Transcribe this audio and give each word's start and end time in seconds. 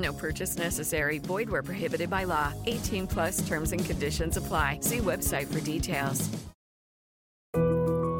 No 0.00 0.12
purchase 0.12 0.56
necessary. 0.56 1.18
Void 1.18 1.50
where 1.50 1.62
prohibited 1.62 2.08
by 2.08 2.24
law. 2.24 2.52
18 2.66 3.06
plus 3.06 3.46
terms 3.46 3.72
and 3.72 3.84
conditions 3.84 4.36
apply. 4.36 4.78
See 4.82 4.98
website 4.98 5.52
for 5.52 5.60
details. 5.60 6.28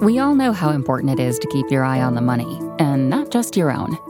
We 0.01 0.19
all 0.19 0.35
know 0.35 0.53
how 0.53 0.71
important 0.71 1.21
it 1.21 1.23
is 1.23 1.39
to 1.39 1.47
keep 1.49 1.71
your 1.71 1.85
eye 1.85 2.01
on 2.01 2.15
the 2.15 2.23
money, 2.23 2.59
and 2.79 3.11
not 3.11 3.31
just 3.31 3.55
your 3.55 3.71
own. 3.71 4.10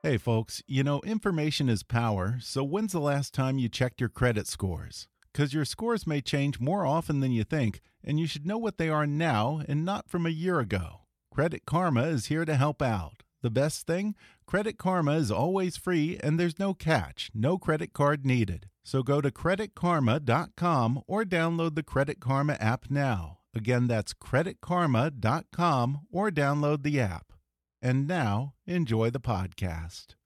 Hey, 0.00 0.16
folks, 0.16 0.62
you 0.68 0.84
know, 0.84 1.00
information 1.00 1.68
is 1.68 1.82
power, 1.82 2.36
so 2.40 2.62
when's 2.62 2.92
the 2.92 3.00
last 3.00 3.34
time 3.34 3.58
you 3.58 3.68
checked 3.68 3.98
your 3.98 4.08
credit 4.08 4.46
scores? 4.46 5.08
Because 5.32 5.52
your 5.52 5.64
scores 5.64 6.06
may 6.06 6.20
change 6.20 6.60
more 6.60 6.86
often 6.86 7.18
than 7.18 7.32
you 7.32 7.42
think, 7.42 7.80
and 8.04 8.20
you 8.20 8.28
should 8.28 8.46
know 8.46 8.58
what 8.58 8.78
they 8.78 8.88
are 8.88 9.08
now 9.08 9.60
and 9.66 9.84
not 9.84 10.08
from 10.08 10.24
a 10.24 10.30
year 10.30 10.60
ago. 10.60 11.00
Credit 11.34 11.66
Karma 11.66 12.04
is 12.04 12.26
here 12.26 12.44
to 12.44 12.54
help 12.54 12.80
out. 12.80 13.24
The 13.42 13.50
best 13.50 13.88
thing? 13.88 14.14
Credit 14.46 14.78
Karma 14.78 15.16
is 15.16 15.32
always 15.32 15.76
free 15.76 16.16
and 16.22 16.38
there's 16.38 16.60
no 16.60 16.74
catch, 16.74 17.32
no 17.34 17.58
credit 17.58 17.92
card 17.92 18.24
needed. 18.24 18.68
So 18.84 19.02
go 19.02 19.20
to 19.20 19.32
creditkarma.com 19.32 21.02
or 21.08 21.24
download 21.24 21.74
the 21.74 21.82
Credit 21.82 22.20
Karma 22.20 22.56
app 22.60 22.84
now. 22.88 23.38
Again, 23.52 23.88
that's 23.88 24.14
creditkarma.com 24.14 26.00
or 26.12 26.30
download 26.30 26.84
the 26.84 27.00
app. 27.00 27.32
And 27.80 28.08
now, 28.08 28.54
enjoy 28.66 29.10
the 29.10 29.20
podcast. 29.20 30.16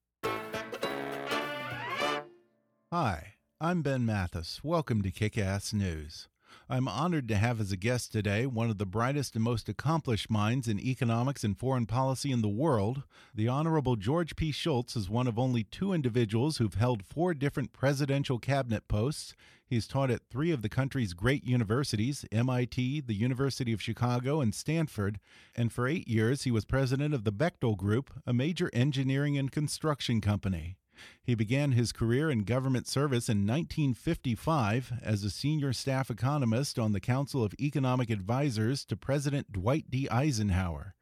Hi, 2.91 3.35
I'm 3.61 3.83
Ben 3.83 4.07
Mathis. 4.07 4.65
Welcome 4.65 5.03
to 5.03 5.11
Kick 5.11 5.37
Ass 5.37 5.75
News. 5.75 6.29
I'm 6.73 6.89
honored 6.89 7.29
to 7.29 7.37
have 7.37 7.61
as 7.61 7.71
a 7.71 7.77
guest 7.77 8.13
today 8.13 8.47
one 8.47 8.71
of 8.71 8.79
the 8.79 8.87
brightest 8.87 9.35
and 9.35 9.45
most 9.45 9.69
accomplished 9.69 10.31
minds 10.31 10.67
in 10.69 10.81
economics 10.81 11.45
and 11.45 11.55
foreign 11.55 11.85
policy 11.85 12.33
in 12.33 12.41
the 12.41 12.49
world. 12.49 13.03
The 13.35 13.47
Honorable 13.47 13.95
George 13.95 14.37
P. 14.37 14.53
Shultz 14.53 14.97
is 14.97 15.11
one 15.11 15.27
of 15.27 15.39
only 15.39 15.65
two 15.65 15.93
individuals 15.93 16.57
who've 16.57 16.73
held 16.73 17.05
four 17.05 17.35
different 17.35 17.75
presidential 17.75 18.39
cabinet 18.39 18.89
posts. 18.89 19.35
He's 19.67 19.87
taught 19.87 20.11
at 20.11 20.31
three 20.31 20.51
of 20.51 20.63
the 20.63 20.71
country's 20.71 21.13
great 21.13 21.45
universities 21.45 22.25
MIT, 22.33 23.03
the 23.03 23.13
University 23.13 23.75
of 23.75 23.83
Chicago, 23.83 24.41
and 24.41 24.55
Stanford. 24.55 25.21
And 25.55 25.71
for 25.71 25.87
eight 25.87 26.09
years, 26.09 26.45
he 26.45 26.51
was 26.51 26.65
president 26.65 27.13
of 27.13 27.25
the 27.25 27.33
Bechtel 27.33 27.77
Group, 27.77 28.11
a 28.27 28.33
major 28.33 28.71
engineering 28.73 29.37
and 29.37 29.53
construction 29.53 30.23
company. 30.23 30.79
He 31.23 31.35
began 31.35 31.73
his 31.73 31.93
career 31.93 32.31
in 32.31 32.45
government 32.45 32.87
service 32.87 33.29
in 33.29 33.47
1955 33.47 35.01
as 35.03 35.25
a 35.25 35.31
senior 35.31 35.73
staff 35.73 36.11
economist 36.11 36.79
on 36.79 36.93
the 36.93 37.01
Council 37.01 37.45
of 37.45 37.55
Economic 37.61 38.11
Advisers 38.11 38.85
to 38.87 38.97
President 38.97 39.53
Dwight 39.53 39.91
D. 39.91 40.09
Eisenhower. 40.11 40.95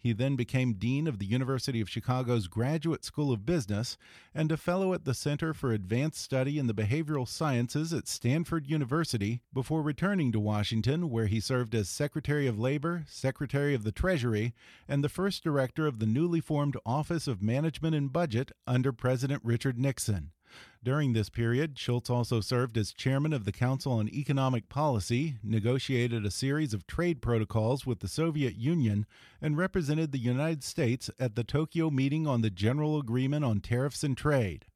He 0.00 0.12
then 0.12 0.36
became 0.36 0.74
Dean 0.74 1.08
of 1.08 1.18
the 1.18 1.26
University 1.26 1.80
of 1.80 1.90
Chicago's 1.90 2.46
Graduate 2.46 3.04
School 3.04 3.32
of 3.32 3.44
Business 3.44 3.98
and 4.32 4.52
a 4.52 4.56
Fellow 4.56 4.94
at 4.94 5.04
the 5.04 5.12
Center 5.12 5.52
for 5.52 5.72
Advanced 5.72 6.20
Study 6.20 6.56
in 6.56 6.68
the 6.68 6.74
Behavioral 6.74 7.26
Sciences 7.26 7.92
at 7.92 8.06
Stanford 8.06 8.68
University 8.68 9.40
before 9.52 9.82
returning 9.82 10.30
to 10.30 10.38
Washington, 10.38 11.10
where 11.10 11.26
he 11.26 11.40
served 11.40 11.74
as 11.74 11.88
Secretary 11.88 12.46
of 12.46 12.60
Labor, 12.60 13.04
Secretary 13.08 13.74
of 13.74 13.82
the 13.82 13.92
Treasury, 13.92 14.54
and 14.86 15.02
the 15.02 15.08
first 15.08 15.42
director 15.42 15.86
of 15.88 15.98
the 15.98 16.06
newly 16.06 16.40
formed 16.40 16.76
Office 16.86 17.26
of 17.26 17.42
Management 17.42 17.96
and 17.96 18.12
Budget 18.12 18.52
under 18.68 18.92
President 18.92 19.42
Richard 19.44 19.78
Nixon. 19.78 20.30
During 20.84 21.12
this 21.12 21.28
period, 21.28 21.76
Shultz 21.76 22.08
also 22.08 22.40
served 22.40 22.78
as 22.78 22.92
chairman 22.92 23.32
of 23.32 23.44
the 23.44 23.52
Council 23.52 23.92
on 23.92 24.08
Economic 24.08 24.68
Policy, 24.68 25.36
negotiated 25.42 26.24
a 26.24 26.30
series 26.30 26.72
of 26.72 26.86
trade 26.86 27.20
protocols 27.20 27.84
with 27.84 27.98
the 27.98 28.08
Soviet 28.08 28.56
Union, 28.56 29.04
and 29.42 29.58
represented 29.58 30.12
the 30.12 30.18
United 30.18 30.62
States 30.62 31.10
at 31.18 31.34
the 31.34 31.44
Tokyo 31.44 31.90
meeting 31.90 32.26
on 32.26 32.42
the 32.42 32.50
General 32.50 32.98
Agreement 32.98 33.44
on 33.44 33.60
Tariffs 33.60 34.04
and 34.04 34.16
Trade. 34.16 34.66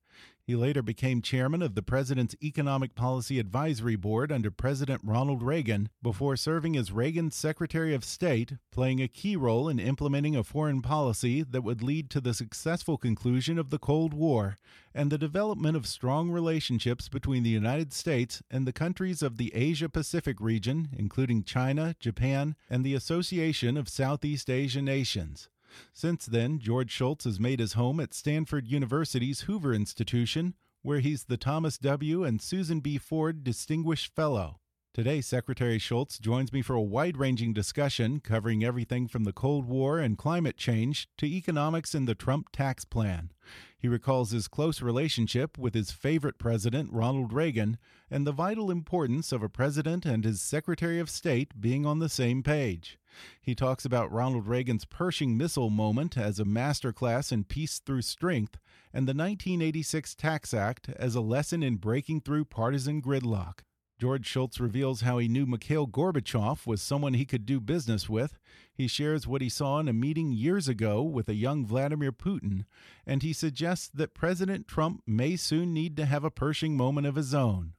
He 0.44 0.56
later 0.56 0.82
became 0.82 1.22
chairman 1.22 1.62
of 1.62 1.76
the 1.76 1.82
President's 1.82 2.34
Economic 2.42 2.96
Policy 2.96 3.38
Advisory 3.38 3.94
Board 3.94 4.32
under 4.32 4.50
President 4.50 5.00
Ronald 5.04 5.40
Reagan 5.40 5.88
before 6.02 6.36
serving 6.36 6.76
as 6.76 6.90
Reagan's 6.90 7.36
Secretary 7.36 7.94
of 7.94 8.04
State, 8.04 8.54
playing 8.72 9.00
a 9.00 9.06
key 9.06 9.36
role 9.36 9.68
in 9.68 9.78
implementing 9.78 10.34
a 10.34 10.42
foreign 10.42 10.82
policy 10.82 11.44
that 11.44 11.62
would 11.62 11.80
lead 11.80 12.10
to 12.10 12.20
the 12.20 12.34
successful 12.34 12.98
conclusion 12.98 13.56
of 13.56 13.70
the 13.70 13.78
Cold 13.78 14.12
War 14.14 14.58
and 14.92 15.12
the 15.12 15.18
development 15.18 15.76
of 15.76 15.86
strong 15.86 16.28
relationships 16.28 17.08
between 17.08 17.44
the 17.44 17.50
United 17.50 17.92
States 17.92 18.42
and 18.50 18.66
the 18.66 18.72
countries 18.72 19.22
of 19.22 19.36
the 19.36 19.54
Asia 19.54 19.88
Pacific 19.88 20.40
region, 20.40 20.88
including 20.98 21.44
China, 21.44 21.94
Japan, 22.00 22.56
and 22.68 22.84
the 22.84 22.94
Association 22.94 23.76
of 23.76 23.88
Southeast 23.88 24.50
Asian 24.50 24.86
Nations. 24.86 25.48
Since 25.92 26.26
then, 26.26 26.58
George 26.58 26.90
Shultz 26.90 27.24
has 27.24 27.38
made 27.38 27.60
his 27.60 27.74
home 27.74 28.00
at 28.00 28.14
Stanford 28.14 28.66
University's 28.66 29.42
Hoover 29.42 29.74
Institution, 29.74 30.54
where 30.82 31.00
he's 31.00 31.24
the 31.24 31.36
Thomas 31.36 31.78
W. 31.78 32.24
and 32.24 32.40
Susan 32.40 32.80
B. 32.80 32.98
Ford 32.98 33.44
Distinguished 33.44 34.14
Fellow. 34.14 34.61
Today, 34.94 35.22
Secretary 35.22 35.78
Shultz 35.78 36.18
joins 36.18 36.52
me 36.52 36.60
for 36.60 36.74
a 36.74 36.82
wide 36.82 37.16
ranging 37.16 37.54
discussion 37.54 38.20
covering 38.20 38.62
everything 38.62 39.08
from 39.08 39.24
the 39.24 39.32
Cold 39.32 39.64
War 39.64 39.98
and 39.98 40.18
climate 40.18 40.58
change 40.58 41.08
to 41.16 41.24
economics 41.24 41.94
and 41.94 42.06
the 42.06 42.14
Trump 42.14 42.48
tax 42.52 42.84
plan. 42.84 43.32
He 43.78 43.88
recalls 43.88 44.32
his 44.32 44.48
close 44.48 44.82
relationship 44.82 45.56
with 45.56 45.72
his 45.72 45.92
favorite 45.92 46.36
president, 46.36 46.92
Ronald 46.92 47.32
Reagan, 47.32 47.78
and 48.10 48.26
the 48.26 48.32
vital 48.32 48.70
importance 48.70 49.32
of 49.32 49.42
a 49.42 49.48
president 49.48 50.04
and 50.04 50.26
his 50.26 50.42
Secretary 50.42 50.98
of 50.98 51.08
State 51.08 51.58
being 51.58 51.86
on 51.86 51.98
the 51.98 52.10
same 52.10 52.42
page. 52.42 52.98
He 53.40 53.54
talks 53.54 53.86
about 53.86 54.12
Ronald 54.12 54.46
Reagan's 54.46 54.84
Pershing 54.84 55.38
missile 55.38 55.70
moment 55.70 56.18
as 56.18 56.38
a 56.38 56.44
masterclass 56.44 57.32
in 57.32 57.44
peace 57.44 57.78
through 57.78 58.02
strength, 58.02 58.58
and 58.92 59.08
the 59.08 59.14
1986 59.14 60.14
Tax 60.16 60.52
Act 60.52 60.90
as 60.90 61.14
a 61.14 61.22
lesson 61.22 61.62
in 61.62 61.76
breaking 61.76 62.20
through 62.20 62.44
partisan 62.44 63.00
gridlock. 63.00 63.60
George 64.02 64.26
Shultz 64.26 64.58
reveals 64.58 65.02
how 65.02 65.18
he 65.18 65.28
knew 65.28 65.46
Mikhail 65.46 65.86
Gorbachev 65.86 66.66
was 66.66 66.82
someone 66.82 67.14
he 67.14 67.24
could 67.24 67.46
do 67.46 67.60
business 67.60 68.08
with. 68.08 68.36
He 68.74 68.88
shares 68.88 69.28
what 69.28 69.42
he 69.42 69.48
saw 69.48 69.78
in 69.78 69.86
a 69.86 69.92
meeting 69.92 70.32
years 70.32 70.66
ago 70.66 71.04
with 71.04 71.28
a 71.28 71.34
young 71.34 71.64
Vladimir 71.64 72.10
Putin, 72.10 72.64
and 73.06 73.22
he 73.22 73.32
suggests 73.32 73.88
that 73.94 74.12
President 74.12 74.66
Trump 74.66 75.04
may 75.06 75.36
soon 75.36 75.72
need 75.72 75.96
to 75.98 76.04
have 76.04 76.24
a 76.24 76.32
Pershing 76.32 76.76
moment 76.76 77.06
of 77.06 77.14
his 77.14 77.32
own. 77.32 77.74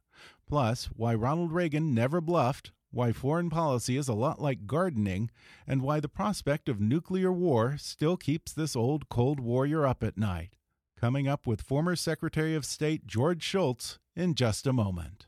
Plus, 0.47 0.85
why 0.95 1.13
Ronald 1.13 1.51
Reagan 1.51 1.93
never 1.93 2.21
bluffed, 2.21 2.71
why 2.89 3.11
foreign 3.11 3.49
policy 3.49 3.97
is 3.97 4.07
a 4.07 4.13
lot 4.13 4.41
like 4.41 4.65
gardening, 4.65 5.29
and 5.67 5.81
why 5.81 5.99
the 5.99 6.07
prospect 6.07 6.69
of 6.69 6.79
nuclear 6.79 7.33
war 7.33 7.75
still 7.77 8.15
keeps 8.15 8.53
this 8.53 8.77
old 8.77 9.09
Cold 9.09 9.41
Warrior 9.41 9.85
up 9.85 10.01
at 10.01 10.17
night. 10.17 10.55
Coming 10.95 11.27
up 11.27 11.45
with 11.45 11.59
former 11.59 11.97
Secretary 11.97 12.55
of 12.55 12.63
State 12.63 13.07
George 13.07 13.43
Shultz 13.43 13.99
in 14.15 14.35
just 14.35 14.65
a 14.65 14.71
moment. 14.71 15.27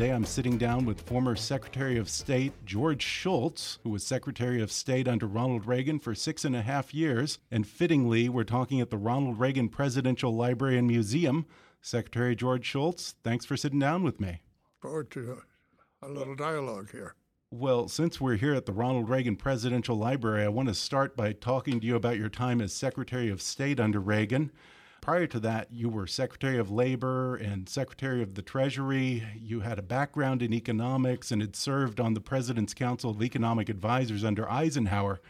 Today 0.00 0.14
I'm 0.14 0.24
sitting 0.24 0.56
down 0.56 0.86
with 0.86 1.02
former 1.02 1.36
Secretary 1.36 1.98
of 1.98 2.08
State 2.08 2.54
George 2.64 3.02
Shultz, 3.02 3.78
who 3.84 3.90
was 3.90 4.02
Secretary 4.02 4.62
of 4.62 4.72
State 4.72 5.06
under 5.06 5.26
Ronald 5.26 5.66
Reagan 5.66 5.98
for 5.98 6.14
six 6.14 6.42
and 6.46 6.56
a 6.56 6.62
half 6.62 6.94
years. 6.94 7.38
And 7.50 7.66
fittingly, 7.66 8.30
we're 8.30 8.44
talking 8.44 8.80
at 8.80 8.88
the 8.88 8.96
Ronald 8.96 9.38
Reagan 9.38 9.68
Presidential 9.68 10.34
Library 10.34 10.78
and 10.78 10.86
Museum. 10.86 11.44
Secretary 11.82 12.34
George 12.34 12.64
Shultz, 12.64 13.14
thanks 13.22 13.44
for 13.44 13.58
sitting 13.58 13.78
down 13.78 14.02
with 14.02 14.20
me. 14.20 14.40
Forward 14.80 15.10
to 15.10 15.42
a 16.00 16.08
little 16.08 16.34
dialogue 16.34 16.92
here. 16.92 17.14
Well, 17.50 17.86
since 17.86 18.18
we're 18.18 18.36
here 18.36 18.54
at 18.54 18.64
the 18.64 18.72
Ronald 18.72 19.10
Reagan 19.10 19.36
Presidential 19.36 19.98
Library, 19.98 20.44
I 20.44 20.48
want 20.48 20.68
to 20.68 20.74
start 20.74 21.14
by 21.14 21.34
talking 21.34 21.78
to 21.78 21.86
you 21.86 21.96
about 21.96 22.16
your 22.16 22.30
time 22.30 22.62
as 22.62 22.72
Secretary 22.72 23.28
of 23.28 23.42
State 23.42 23.78
under 23.78 24.00
Reagan. 24.00 24.50
Prior 25.00 25.26
to 25.28 25.40
that, 25.40 25.72
you 25.72 25.88
were 25.88 26.06
Secretary 26.06 26.58
of 26.58 26.70
Labor 26.70 27.34
and 27.36 27.68
Secretary 27.68 28.22
of 28.22 28.34
the 28.34 28.42
Treasury. 28.42 29.26
You 29.34 29.60
had 29.60 29.78
a 29.78 29.82
background 29.82 30.42
in 30.42 30.52
economics 30.52 31.30
and 31.30 31.40
had 31.40 31.56
served 31.56 32.00
on 32.00 32.12
the 32.12 32.20
President's 32.20 32.74
Council 32.74 33.10
of 33.10 33.22
Economic 33.22 33.70
Advisors 33.70 34.24
under 34.24 34.50
Eisenhower. 34.50 35.20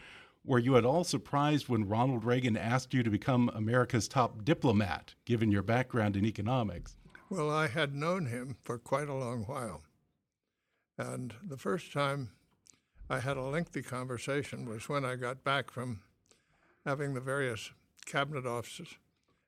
Were 0.43 0.59
you 0.59 0.75
at 0.75 0.85
all 0.85 1.05
surprised 1.05 1.69
when 1.69 1.87
Ronald 1.87 2.25
Reagan 2.25 2.57
asked 2.57 2.93
you 2.93 3.01
to 3.01 3.09
become 3.09 3.49
America's 3.53 4.09
top 4.09 4.43
diplomat, 4.43 5.15
given 5.23 5.51
your 5.51 5.63
background 5.63 6.17
in 6.17 6.25
economics? 6.25 6.97
Well, 7.29 7.49
I 7.49 7.67
had 7.67 7.95
known 7.95 8.25
him 8.25 8.57
for 8.63 8.77
quite 8.77 9.07
a 9.07 9.13
long 9.13 9.43
while. 9.43 9.83
And 10.97 11.33
the 11.41 11.57
first 11.57 11.93
time 11.93 12.31
I 13.09 13.19
had 13.19 13.37
a 13.37 13.41
lengthy 13.41 13.83
conversation 13.83 14.67
was 14.67 14.89
when 14.89 15.05
I 15.05 15.15
got 15.15 15.45
back 15.45 15.71
from 15.71 16.01
having 16.85 17.13
the 17.13 17.21
various 17.21 17.71
cabinet 18.05 18.45
offices. 18.45 18.95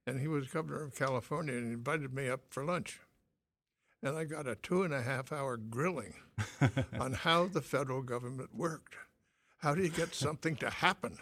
And 0.05 0.19
he 0.19 0.27
was 0.27 0.47
governor 0.47 0.83
of 0.83 0.95
California 0.95 1.53
and 1.53 1.73
invited 1.73 2.13
me 2.13 2.29
up 2.29 2.41
for 2.49 2.63
lunch. 2.63 2.99
And 4.01 4.17
I 4.17 4.25
got 4.25 4.47
a 4.47 4.55
two 4.55 4.83
and 4.83 4.93
a 4.93 5.01
half 5.01 5.31
hour 5.31 5.55
grilling 5.55 6.15
on 6.99 7.13
how 7.13 7.47
the 7.47 7.61
federal 7.61 8.01
government 8.01 8.49
worked. 8.53 8.95
How 9.59 9.73
do 9.75 9.81
you 9.81 9.89
get 9.89 10.13
something 10.15 10.55
to 10.57 10.69
happen? 10.69 11.17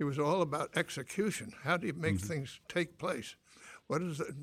It 0.00 0.04
was 0.04 0.18
all 0.18 0.42
about 0.42 0.76
execution. 0.76 1.52
How 1.62 1.76
do 1.76 1.86
you 1.86 1.92
make 1.92 2.16
mm-hmm. 2.16 2.26
things 2.26 2.60
take 2.68 2.98
place? 2.98 3.36
What 3.86 4.02
is 4.02 4.18
the, 4.18 4.34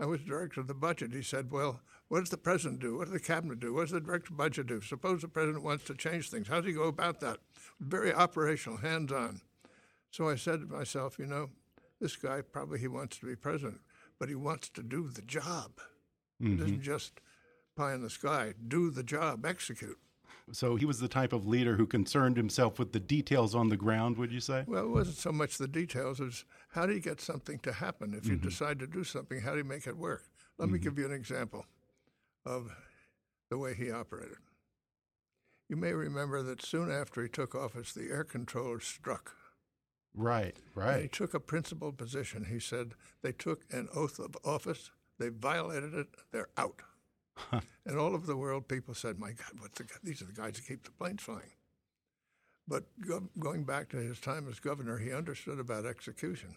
I 0.00 0.06
was 0.06 0.20
director 0.20 0.60
of 0.60 0.68
the 0.68 0.74
budget. 0.74 1.12
He 1.12 1.22
said, 1.22 1.50
Well, 1.50 1.80
what 2.08 2.20
does 2.20 2.30
the 2.30 2.38
president 2.38 2.80
do? 2.80 2.96
What 2.96 3.04
does 3.04 3.12
the 3.12 3.20
cabinet 3.20 3.60
do? 3.60 3.74
What 3.74 3.82
does 3.82 3.90
the 3.90 4.00
director 4.00 4.32
of 4.32 4.38
budget 4.38 4.66
do? 4.66 4.80
Suppose 4.80 5.20
the 5.20 5.28
president 5.28 5.64
wants 5.64 5.84
to 5.84 5.94
change 5.94 6.30
things. 6.30 6.48
How 6.48 6.56
does 6.56 6.66
he 6.66 6.72
go 6.72 6.84
about 6.84 7.20
that? 7.20 7.38
Very 7.80 8.14
operational, 8.14 8.78
hands 8.78 9.12
on. 9.12 9.40
So 10.10 10.28
I 10.28 10.36
said 10.36 10.60
to 10.60 10.66
myself, 10.66 11.18
you 11.18 11.26
know, 11.26 11.50
this 12.00 12.16
guy 12.16 12.40
probably 12.40 12.78
he 12.78 12.88
wants 12.88 13.18
to 13.18 13.26
be 13.26 13.36
president, 13.36 13.80
but 14.18 14.28
he 14.28 14.34
wants 14.34 14.68
to 14.70 14.82
do 14.82 15.08
the 15.08 15.22
job. 15.22 15.72
Mm-hmm. 16.42 16.54
It 16.54 16.64
isn't 16.66 16.82
just 16.82 17.20
pie 17.76 17.94
in 17.94 18.02
the 18.02 18.10
sky. 18.10 18.54
Do 18.66 18.90
the 18.90 19.02
job, 19.02 19.44
execute. 19.44 19.98
So 20.52 20.76
he 20.76 20.86
was 20.86 20.98
the 20.98 21.08
type 21.08 21.32
of 21.32 21.46
leader 21.46 21.76
who 21.76 21.86
concerned 21.86 22.36
himself 22.36 22.78
with 22.78 22.92
the 22.92 23.00
details 23.00 23.54
on 23.54 23.68
the 23.68 23.76
ground, 23.76 24.16
would 24.16 24.32
you 24.32 24.40
say? 24.40 24.64
Well, 24.66 24.84
it 24.84 24.90
wasn't 24.90 25.18
so 25.18 25.32
much 25.32 25.58
the 25.58 25.68
details 25.68 26.20
as 26.20 26.44
how 26.70 26.86
do 26.86 26.94
you 26.94 27.00
get 27.00 27.20
something 27.20 27.58
to 27.60 27.72
happen? 27.72 28.14
If 28.14 28.26
you 28.26 28.36
mm-hmm. 28.36 28.48
decide 28.48 28.78
to 28.78 28.86
do 28.86 29.04
something, 29.04 29.40
how 29.40 29.52
do 29.52 29.58
you 29.58 29.64
make 29.64 29.86
it 29.86 29.96
work? 29.96 30.24
Let 30.58 30.66
mm-hmm. 30.66 30.74
me 30.74 30.78
give 30.78 30.98
you 30.98 31.04
an 31.06 31.12
example 31.12 31.66
of 32.46 32.74
the 33.50 33.58
way 33.58 33.74
he 33.74 33.90
operated. 33.90 34.38
You 35.68 35.76
may 35.76 35.92
remember 35.92 36.42
that 36.42 36.64
soon 36.64 36.90
after 36.90 37.22
he 37.22 37.28
took 37.28 37.54
office, 37.54 37.92
the 37.92 38.10
air 38.10 38.24
controllers 38.24 38.86
struck. 38.86 39.34
Right, 40.18 40.56
right. 40.74 40.94
And 40.94 41.02
he 41.02 41.08
took 41.08 41.32
a 41.32 41.40
principled 41.40 41.96
position. 41.96 42.46
He 42.50 42.58
said 42.58 42.94
they 43.22 43.30
took 43.30 43.64
an 43.70 43.88
oath 43.94 44.18
of 44.18 44.36
office, 44.44 44.90
they 45.18 45.28
violated 45.28 45.94
it, 45.94 46.08
they're 46.32 46.48
out. 46.56 46.82
and 47.52 47.96
all 47.96 48.14
over 48.14 48.26
the 48.26 48.36
world, 48.36 48.66
people 48.66 48.94
said, 48.94 49.18
"My 49.18 49.30
God, 49.30 49.60
what's 49.60 49.78
the, 49.78 49.86
these 50.02 50.20
are 50.20 50.24
the 50.24 50.32
guys 50.32 50.54
that 50.54 50.66
keep 50.66 50.82
the 50.82 50.90
planes 50.90 51.22
flying." 51.22 51.52
But 52.66 52.84
go, 53.06 53.28
going 53.38 53.62
back 53.62 53.88
to 53.90 53.96
his 53.96 54.18
time 54.18 54.48
as 54.48 54.58
governor, 54.58 54.98
he 54.98 55.12
understood 55.12 55.60
about 55.60 55.86
execution, 55.86 56.56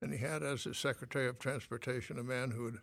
and 0.00 0.10
he 0.10 0.18
had 0.18 0.42
as 0.42 0.64
his 0.64 0.78
Secretary 0.78 1.28
of 1.28 1.38
Transportation 1.38 2.18
a 2.18 2.24
man 2.24 2.50
who 2.50 2.64
had 2.64 2.78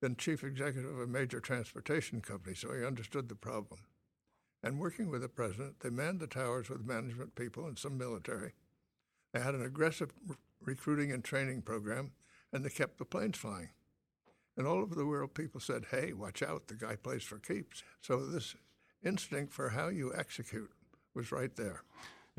been 0.00 0.16
chief 0.16 0.42
executive 0.42 0.90
of 0.90 1.00
a 1.00 1.06
major 1.06 1.40
transportation 1.40 2.22
company, 2.22 2.56
so 2.56 2.72
he 2.72 2.86
understood 2.86 3.28
the 3.28 3.34
problem. 3.34 3.80
And 4.62 4.80
working 4.80 5.10
with 5.10 5.20
the 5.20 5.28
president, 5.28 5.80
they 5.80 5.90
manned 5.90 6.20
the 6.20 6.26
towers 6.26 6.70
with 6.70 6.86
management 6.86 7.34
people 7.34 7.66
and 7.66 7.78
some 7.78 7.98
military. 7.98 8.52
They 9.32 9.40
had 9.40 9.54
an 9.54 9.64
aggressive 9.64 10.10
re- 10.26 10.36
recruiting 10.62 11.12
and 11.12 11.24
training 11.24 11.62
program, 11.62 12.12
and 12.52 12.64
they 12.64 12.70
kept 12.70 12.98
the 12.98 13.04
planes 13.04 13.38
flying. 13.38 13.70
And 14.56 14.66
all 14.66 14.78
over 14.78 14.94
the 14.94 15.06
world, 15.06 15.34
people 15.34 15.60
said, 15.60 15.86
hey, 15.90 16.12
watch 16.12 16.42
out, 16.42 16.68
the 16.68 16.74
guy 16.74 16.96
plays 16.96 17.22
for 17.22 17.38
keeps. 17.38 17.82
So 18.00 18.26
this 18.26 18.56
instinct 19.02 19.52
for 19.52 19.70
how 19.70 19.88
you 19.88 20.12
execute 20.14 20.70
was 21.14 21.32
right 21.32 21.54
there. 21.56 21.82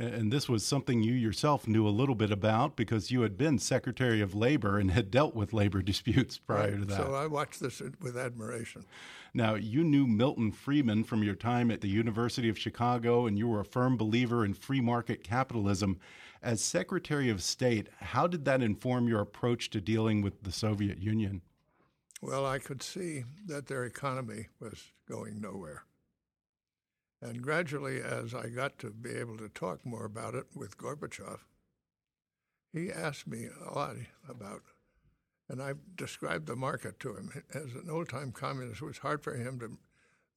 And 0.02 0.34
this 0.34 0.50
was 0.50 0.66
something 0.66 1.04
you 1.04 1.14
yourself 1.14 1.68
knew 1.68 1.88
a 1.88 1.90
little 1.90 2.16
bit 2.16 2.32
about 2.32 2.76
because 2.76 3.12
you 3.12 3.22
had 3.22 3.38
been 3.38 3.60
Secretary 3.60 4.20
of 4.20 4.34
Labor 4.34 4.80
and 4.80 4.90
had 4.90 5.12
dealt 5.12 5.36
with 5.36 5.54
labor 5.54 5.82
disputes 5.84 6.40
prior 6.40 6.72
right. 6.72 6.80
to 6.80 6.86
that. 6.86 6.98
So 6.98 7.14
I 7.14 7.28
watched 7.28 7.60
this 7.60 7.82
with 8.02 8.18
admiration. 8.18 8.86
Now, 9.34 9.56
you 9.56 9.84
knew 9.84 10.08
Milton 10.08 10.52
Friedman 10.52 11.04
from 11.04 11.24
your 11.24 11.36
time 11.36 11.70
at 11.70 11.82
the 11.82 11.88
University 11.88 12.50
of 12.50 12.58
Chicago, 12.58 13.28
and 13.28 13.38
you 13.38 13.48
were 13.48 13.62
a 13.62 13.66
firm 13.66 13.96
believer 13.96 14.44
in 14.44 14.54
free 14.54 14.82
market 14.82 15.24
capitalism. 15.24 16.00
As 16.42 16.62
Secretary 16.62 17.30
of 17.30 17.44
State, 17.44 17.88
how 18.00 18.26
did 18.26 18.46
that 18.46 18.64
inform 18.64 19.08
your 19.08 19.22
approach 19.22 19.70
to 19.70 19.80
dealing 19.80 20.22
with 20.22 20.42
the 20.42 20.52
Soviet 20.52 20.98
Union? 20.98 21.42
Well, 22.22 22.46
I 22.46 22.60
could 22.60 22.82
see 22.82 23.24
that 23.46 23.68
their 23.68 23.86
economy 23.86 24.48
was 24.60 24.84
going 25.08 25.40
nowhere. 25.40 25.84
And 27.22 27.42
gradually, 27.42 28.02
as 28.02 28.34
I 28.34 28.50
got 28.50 28.80
to 28.80 28.90
be 28.90 29.12
able 29.12 29.38
to 29.38 29.50
talk 29.50 29.86
more 29.86 30.06
about 30.06 30.34
it 30.34 30.48
with 30.56 30.78
Gorbachev, 30.78 31.40
he 32.74 32.92
asked 32.92 33.28
me 33.28 33.48
a 33.48 33.74
lot 33.74 33.96
about, 34.28 34.64
and 35.48 35.62
I 35.62 35.74
described 35.96 36.48
the 36.48 36.56
market 36.56 37.00
to 37.02 37.16
him. 37.16 37.44
As 37.54 37.74
an 37.76 37.90
old 37.90 38.10
time 38.10 38.32
communist, 38.32 38.82
it 38.82 38.86
was 38.86 38.98
hard 39.00 39.24
for 39.24 39.36
him 39.36 39.60
to 39.60 39.78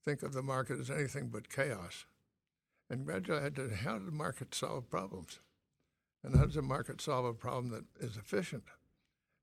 think 0.03 0.21
of 0.21 0.33
the 0.33 0.43
market 0.43 0.79
as 0.79 0.91
anything 0.91 1.29
but 1.29 1.49
chaos. 1.49 2.05
And 2.89 3.05
gradually, 3.05 3.39
I 3.39 3.43
had 3.43 3.55
to, 3.55 3.73
how 3.73 3.97
does 3.97 4.05
the 4.05 4.11
market 4.11 4.53
solve 4.53 4.89
problems? 4.89 5.39
And 6.23 6.35
how 6.35 6.45
does 6.45 6.55
the 6.55 6.61
market 6.61 7.01
solve 7.01 7.25
a 7.25 7.33
problem 7.33 7.69
that 7.69 7.85
is 7.99 8.17
efficient 8.17 8.63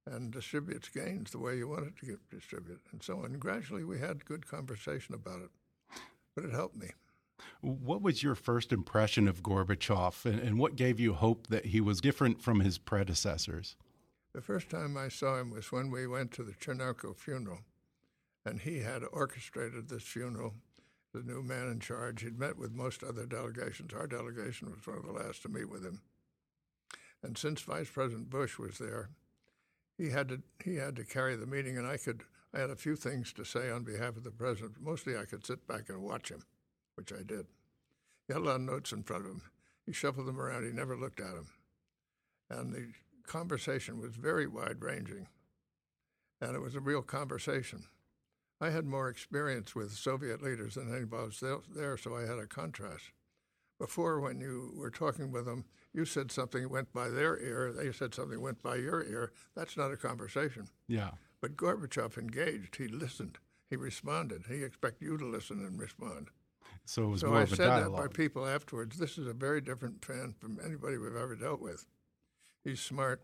and 0.06 0.30
distributes 0.30 0.88
gains 0.88 1.30
the 1.30 1.38
way 1.38 1.56
you 1.56 1.66
want 1.66 1.86
it 1.86 1.96
to 2.00 2.06
get 2.06 2.30
distributed, 2.30 2.80
and 2.92 3.02
so 3.02 3.18
on? 3.18 3.26
And 3.26 3.40
gradually, 3.40 3.82
we 3.82 3.98
had 3.98 4.24
good 4.24 4.46
conversation 4.46 5.14
about 5.14 5.40
it, 5.40 5.50
but 6.36 6.44
it 6.44 6.52
helped 6.52 6.76
me. 6.76 6.90
What 7.60 8.02
was 8.02 8.22
your 8.22 8.34
first 8.34 8.72
impression 8.72 9.28
of 9.28 9.42
Gorbachev, 9.42 10.24
and, 10.24 10.40
and 10.40 10.58
what 10.58 10.76
gave 10.76 10.98
you 10.98 11.14
hope 11.14 11.46
that 11.46 11.66
he 11.66 11.80
was 11.80 12.00
different 12.00 12.42
from 12.42 12.60
his 12.60 12.78
predecessors? 12.78 13.76
The 14.34 14.40
first 14.40 14.68
time 14.68 14.96
I 14.96 15.08
saw 15.08 15.38
him 15.38 15.50
was 15.50 15.70
when 15.70 15.90
we 15.90 16.06
went 16.06 16.32
to 16.32 16.42
the 16.42 16.52
Chernenko 16.52 17.16
funeral, 17.16 17.60
and 18.44 18.60
he 18.60 18.80
had 18.80 19.02
orchestrated 19.12 19.88
this 19.88 20.02
funeral. 20.02 20.54
The 21.14 21.22
new 21.22 21.42
man 21.42 21.68
in 21.68 21.78
charge. 21.78 22.22
He'd 22.22 22.38
met 22.38 22.56
with 22.56 22.72
most 22.72 23.04
other 23.04 23.26
delegations. 23.26 23.92
Our 23.92 24.06
delegation 24.06 24.70
was 24.70 24.86
one 24.86 24.96
of 24.96 25.04
the 25.04 25.12
last 25.12 25.42
to 25.42 25.50
meet 25.50 25.68
with 25.68 25.84
him. 25.84 26.00
And 27.22 27.36
since 27.36 27.60
Vice 27.60 27.90
President 27.90 28.30
Bush 28.30 28.58
was 28.58 28.78
there, 28.78 29.10
he 29.98 30.08
had 30.08 30.30
to 30.30 30.42
he 30.64 30.76
had 30.76 30.96
to 30.96 31.04
carry 31.04 31.36
the 31.36 31.46
meeting, 31.46 31.76
and 31.76 31.86
I 31.86 31.98
could 31.98 32.22
I 32.54 32.60
had 32.60 32.70
a 32.70 32.76
few 32.76 32.96
things 32.96 33.34
to 33.34 33.44
say 33.44 33.70
on 33.70 33.84
behalf 33.84 34.16
of 34.16 34.24
the 34.24 34.30
president. 34.30 34.80
Mostly, 34.80 35.16
I 35.16 35.26
could 35.26 35.46
sit 35.46 35.66
back 35.66 35.90
and 35.90 36.02
watch 36.02 36.30
him 36.30 36.44
which 36.94 37.12
I 37.12 37.22
did. 37.22 37.46
He 38.26 38.32
had 38.32 38.42
a 38.42 38.44
lot 38.44 38.56
of 38.56 38.62
notes 38.62 38.92
in 38.92 39.02
front 39.02 39.24
of 39.24 39.32
him. 39.32 39.42
He 39.86 39.92
shuffled 39.92 40.26
them 40.26 40.40
around. 40.40 40.64
He 40.64 40.72
never 40.72 40.96
looked 40.96 41.20
at 41.20 41.34
them. 41.34 41.48
And 42.50 42.72
the 42.72 42.92
conversation 43.26 44.00
was 44.00 44.14
very 44.14 44.46
wide 44.46 44.80
ranging. 44.80 45.28
And 46.40 46.54
it 46.54 46.60
was 46.60 46.74
a 46.74 46.80
real 46.80 47.02
conversation. 47.02 47.84
I 48.60 48.70
had 48.70 48.86
more 48.86 49.08
experience 49.08 49.74
with 49.74 49.92
Soviet 49.92 50.42
leaders 50.42 50.74
than 50.74 50.94
anybody 50.94 51.34
else 51.42 51.66
there, 51.74 51.96
so 51.96 52.16
I 52.16 52.22
had 52.22 52.38
a 52.38 52.46
contrast. 52.46 53.10
Before, 53.78 54.20
when 54.20 54.40
you 54.40 54.72
were 54.76 54.90
talking 54.90 55.32
with 55.32 55.46
them, 55.46 55.64
you 55.92 56.04
said 56.04 56.30
something 56.30 56.70
went 56.70 56.92
by 56.92 57.08
their 57.08 57.36
ear, 57.40 57.72
they 57.72 57.90
said 57.90 58.14
something 58.14 58.40
went 58.40 58.62
by 58.62 58.76
your 58.76 59.02
ear. 59.02 59.32
That's 59.56 59.76
not 59.76 59.92
a 59.92 59.96
conversation. 59.96 60.68
Yeah. 60.86 61.10
But 61.40 61.56
Gorbachev 61.56 62.16
engaged. 62.16 62.76
He 62.76 62.86
listened. 62.86 63.38
He 63.68 63.74
responded. 63.74 64.44
He 64.48 64.62
expected 64.62 65.04
you 65.04 65.18
to 65.18 65.26
listen 65.26 65.58
and 65.64 65.80
respond. 65.80 66.28
So 66.84 67.04
it 67.04 67.08
was 67.08 67.20
so 67.20 67.28
more 67.28 67.38
I 67.38 67.42
of 67.42 67.52
a 67.52 67.56
said 67.56 67.66
dialogue. 67.66 68.02
that 68.02 68.10
by 68.10 68.16
people 68.16 68.46
afterwards. 68.46 68.98
This 68.98 69.18
is 69.18 69.26
a 69.26 69.32
very 69.32 69.60
different 69.60 70.04
fan 70.04 70.34
from 70.38 70.58
anybody 70.64 70.98
we've 70.98 71.16
ever 71.16 71.36
dealt 71.36 71.60
with. 71.60 71.86
He's 72.64 72.80
smart. 72.80 73.22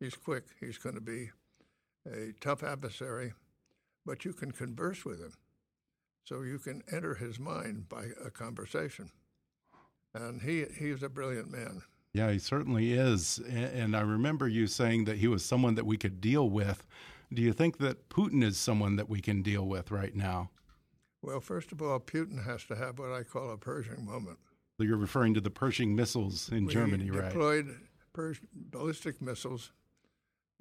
He's 0.00 0.14
quick. 0.14 0.44
He's 0.60 0.78
going 0.78 0.94
to 0.94 1.00
be 1.00 1.30
a 2.06 2.32
tough 2.40 2.62
adversary, 2.62 3.32
but 4.06 4.24
you 4.24 4.32
can 4.32 4.52
converse 4.52 5.04
with 5.04 5.20
him. 5.20 5.34
So 6.24 6.42
you 6.42 6.58
can 6.58 6.82
enter 6.92 7.14
his 7.14 7.38
mind 7.38 7.88
by 7.88 8.08
a 8.24 8.30
conversation. 8.30 9.10
And 10.14 10.42
he, 10.42 10.64
he 10.78 10.90
is 10.90 11.02
a 11.02 11.08
brilliant 11.08 11.50
man. 11.50 11.82
Yeah, 12.12 12.30
he 12.30 12.38
certainly 12.38 12.92
is. 12.92 13.38
And 13.48 13.96
I 13.96 14.00
remember 14.00 14.48
you 14.48 14.66
saying 14.66 15.04
that 15.04 15.18
he 15.18 15.28
was 15.28 15.44
someone 15.44 15.74
that 15.76 15.86
we 15.86 15.96
could 15.96 16.20
deal 16.20 16.48
with. 16.48 16.86
Do 17.32 17.42
you 17.42 17.52
think 17.52 17.78
that 17.78 18.08
Putin 18.08 18.42
is 18.42 18.56
someone 18.56 18.96
that 18.96 19.08
we 19.08 19.20
can 19.20 19.42
deal 19.42 19.66
with 19.66 19.90
right 19.90 20.14
now? 20.14 20.50
Well, 21.28 21.40
first 21.40 21.72
of 21.72 21.82
all, 21.82 22.00
Putin 22.00 22.42
has 22.46 22.64
to 22.64 22.74
have 22.74 22.98
what 22.98 23.12
I 23.12 23.22
call 23.22 23.50
a 23.50 23.58
Pershing 23.58 24.02
moment. 24.02 24.38
You're 24.78 24.96
referring 24.96 25.34
to 25.34 25.42
the 25.42 25.50
Pershing 25.50 25.94
missiles 25.94 26.48
in 26.48 26.64
we 26.64 26.72
Germany, 26.72 27.10
right? 27.10 27.28
deployed 27.28 27.66
Pers- 28.14 28.40
ballistic 28.54 29.20
missiles 29.20 29.72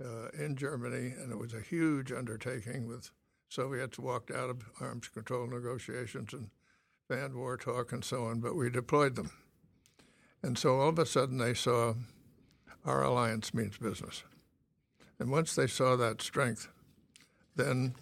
uh, 0.03 0.27
in 0.37 0.57
Germany, 0.57 1.13
and 1.17 1.31
it 1.31 1.37
was 1.37 1.53
a 1.53 1.61
huge 1.61 2.11
undertaking 2.11 2.85
with 2.85 3.11
Soviets 3.47 3.97
walked 3.97 4.29
out 4.29 4.49
of 4.49 4.57
arms 4.81 5.07
control 5.07 5.47
negotiations 5.47 6.33
and 6.33 6.49
banned 7.07 7.35
war 7.35 7.55
talk 7.55 7.93
and 7.93 8.03
so 8.03 8.25
on, 8.25 8.41
but 8.41 8.53
we 8.53 8.69
deployed 8.69 9.15
them. 9.15 9.31
And 10.43 10.57
so 10.57 10.81
all 10.81 10.89
of 10.89 10.99
a 10.99 11.05
sudden 11.05 11.37
they 11.37 11.53
saw 11.53 11.93
our 12.83 13.05
alliance 13.05 13.53
means 13.53 13.77
business. 13.77 14.23
And 15.17 15.31
once 15.31 15.55
they 15.55 15.67
saw 15.67 15.95
that 15.95 16.21
strength, 16.21 16.67
then 17.55 17.95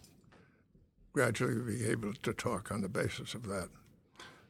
gradually 1.16 1.62
be 1.62 1.86
able 1.86 2.14
to 2.14 2.34
talk 2.34 2.74
on 2.74 2.82
the 2.82 2.90
basis 2.90 3.34
of 3.34 3.44
that. 3.48 3.70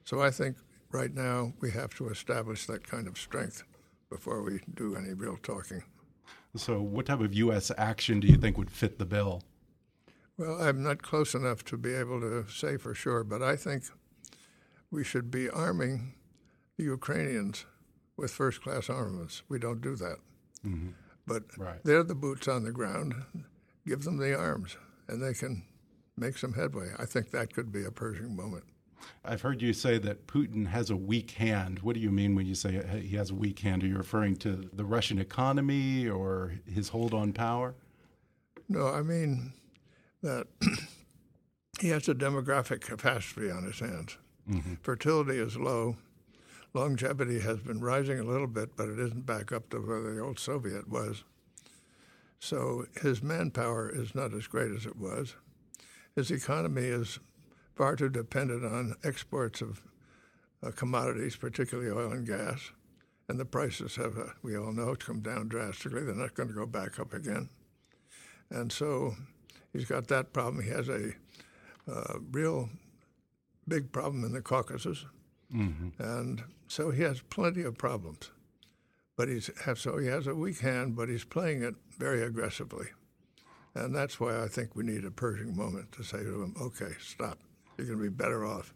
So 0.03 0.19
I 0.19 0.31
think 0.31 0.57
right 0.91 1.13
now 1.13 1.53
we 1.62 1.69
have 1.69 1.93
to 1.98 2.10
establish 2.10 2.65
that 2.65 2.88
kind 2.88 3.07
of 3.07 3.19
strength 3.19 3.63
before 4.10 4.41
we 4.41 4.62
do 4.74 4.95
any 4.95 5.13
real 5.13 5.38
talking. 5.43 5.84
So, 6.55 6.81
what 6.81 7.05
type 7.05 7.19
of 7.19 7.36
U.S. 7.36 7.72
action 7.77 8.19
do 8.19 8.27
you 8.27 8.38
think 8.38 8.57
would 8.57 8.72
fit 8.72 8.98
the 8.98 9.05
bill? 9.05 9.43
Well, 10.38 10.60
I'm 10.60 10.81
not 10.81 11.03
close 11.03 11.36
enough 11.36 11.63
to 11.65 11.77
be 11.77 11.93
able 11.93 12.19
to 12.22 12.48
say 12.50 12.77
for 12.77 12.95
sure, 12.95 13.24
but 13.24 13.43
I 13.43 13.55
think 13.57 13.84
we 14.89 15.03
should 15.03 15.29
be 15.29 15.50
arming 15.50 16.15
the 16.77 16.86
Ukrainians 16.86 17.65
with 18.17 18.31
first 18.31 18.63
class 18.63 18.89
armaments. 18.89 19.43
We 19.50 19.60
don't 19.60 19.81
do 19.81 19.95
that. 19.98 20.17
Mm-hmm. 20.65 20.89
But 21.27 21.43
right. 21.57 21.84
they're 21.84 22.03
the 22.03 22.15
boots 22.15 22.48
on 22.48 22.63
the 22.63 22.72
ground. 22.72 23.13
Give 23.86 24.03
them 24.03 24.17
the 24.17 24.36
arms, 24.36 24.77
and 25.07 25.22
they 25.22 25.34
can 25.34 25.63
make 26.17 26.38
some 26.38 26.53
headway. 26.53 26.89
I 26.98 27.05
think 27.05 27.31
that 27.31 27.53
could 27.53 27.72
be 27.72 27.84
a 27.84 27.91
Pershing 27.91 28.36
moment. 28.36 28.63
I've 29.24 29.41
heard 29.41 29.62
you 29.62 29.74
say 29.74 29.98
that 30.00 30.27
Putin 30.27 30.67
has 30.67 30.89
a 30.89 30.95
weak 30.95 31.31
hand. 31.31 31.79
What 31.79 31.95
do 31.95 32.00
you 32.00 32.12
mean 32.12 32.36
when 32.36 32.45
you 32.45 32.55
say 32.55 32.81
he 33.01 33.15
has 33.17 33.31
a 33.31 33.36
weak 33.36 33.60
hand? 33.60 33.84
Are 33.84 33.88
you 33.88 33.98
referring 33.98 34.36
to 34.38 34.69
the 34.74 34.86
Russian 34.86 35.19
economy 35.19 36.07
or 36.07 36.53
his 36.72 36.89
hold 36.89 37.13
on 37.13 37.34
power? 37.34 37.75
No, 38.67 38.88
I 38.88 39.01
mean 39.01 39.53
that 40.24 40.48
he 41.79 41.89
has 41.89 42.07
a 42.07 42.15
demographic 42.15 42.81
catastrophe 42.81 43.51
on 43.51 43.63
his 43.63 43.79
hands. 43.79 44.17
Mm-hmm. 44.50 44.75
Fertility 44.81 45.38
is 45.38 45.57
low. 45.57 45.98
Longevity 46.74 47.39
has 47.39 47.60
been 47.60 47.79
rising 47.79 48.19
a 48.19 48.24
little 48.24 48.48
bit, 48.48 48.75
but 48.75 48.89
it 48.89 49.00
isn't 49.00 49.25
back 49.25 49.51
up 49.51 49.69
to 49.69 49.77
where 49.77 50.01
the 50.01 50.19
old 50.19 50.39
Soviet 50.39 50.89
was. 50.89 51.24
So 52.39 52.86
his 53.01 53.24
manpower 53.24 53.89
is 53.89 54.13
not 54.13 54.34
as 54.34 54.48
great 54.48 54.72
as 54.72 54.86
it 54.86 54.98
was. 54.98 55.36
His 56.15 56.31
economy 56.31 56.84
is 56.84 57.19
far 57.75 57.95
too 57.95 58.10
dependent 58.10 58.65
on 58.65 58.95
exports 59.03 59.62
of 59.62 59.81
uh, 60.63 60.72
commodities, 60.72 61.36
particularly 61.36 61.91
oil 61.91 62.12
and 62.12 62.25
gas. 62.25 62.72
And 63.27 63.39
the 63.39 63.45
prices 63.45 63.95
have, 63.95 64.17
uh, 64.17 64.27
we 64.43 64.55
all 64.55 64.72
know, 64.72 64.95
come 64.95 65.22
down 65.22 65.48
drastically. 65.48 66.03
They're 66.03 66.15
not 66.15 66.36
going 66.36 66.50
to 66.50 66.55
go 66.55 66.65
back 66.65 67.00
up 67.00 67.13
again. 67.13 67.50
And 68.50 68.72
so 68.72 69.15
he's 69.74 69.86
got 69.86 70.07
that 70.07 70.31
problem. 70.31 70.63
He 70.63 70.69
has 70.69 70.89
a 70.89 71.12
uh, 71.91 72.19
real 72.31 72.69
big 73.67 73.91
problem 73.91 74.24
in 74.24 74.31
the 74.31 74.41
Caucasus. 74.41 75.05
Mm-hmm. 75.53 76.01
And 76.01 76.43
so 76.67 76.91
he 76.91 77.01
has 77.03 77.22
plenty 77.22 77.63
of 77.63 77.77
problems. 77.77 78.31
But 79.17 79.29
he's 79.29 79.50
so 79.75 79.98
he 79.98 80.07
has 80.07 80.27
a 80.27 80.36
weak 80.36 80.60
hand, 80.60 80.95
but 80.95 81.07
he's 81.07 81.24
playing 81.24 81.63
it 81.63 81.75
very 81.98 82.22
aggressively. 82.22 82.88
And 83.75 83.94
that's 83.94 84.20
why 84.20 84.41
I 84.41 84.48
think 84.48 84.75
we 84.75 84.84
need 84.84 85.03
a 85.03 85.12
Pershing 85.12 85.55
moment 85.55 85.91
to 85.94 86.03
say 86.03 86.20
to 86.20 86.44
him, 86.44 86.55
okay, 86.60 86.94
stop. 87.00 87.39
You're 87.77 87.88
going 87.88 88.00
to 88.00 88.03
be 88.03 88.10
better 88.10 88.46
off 88.46 88.74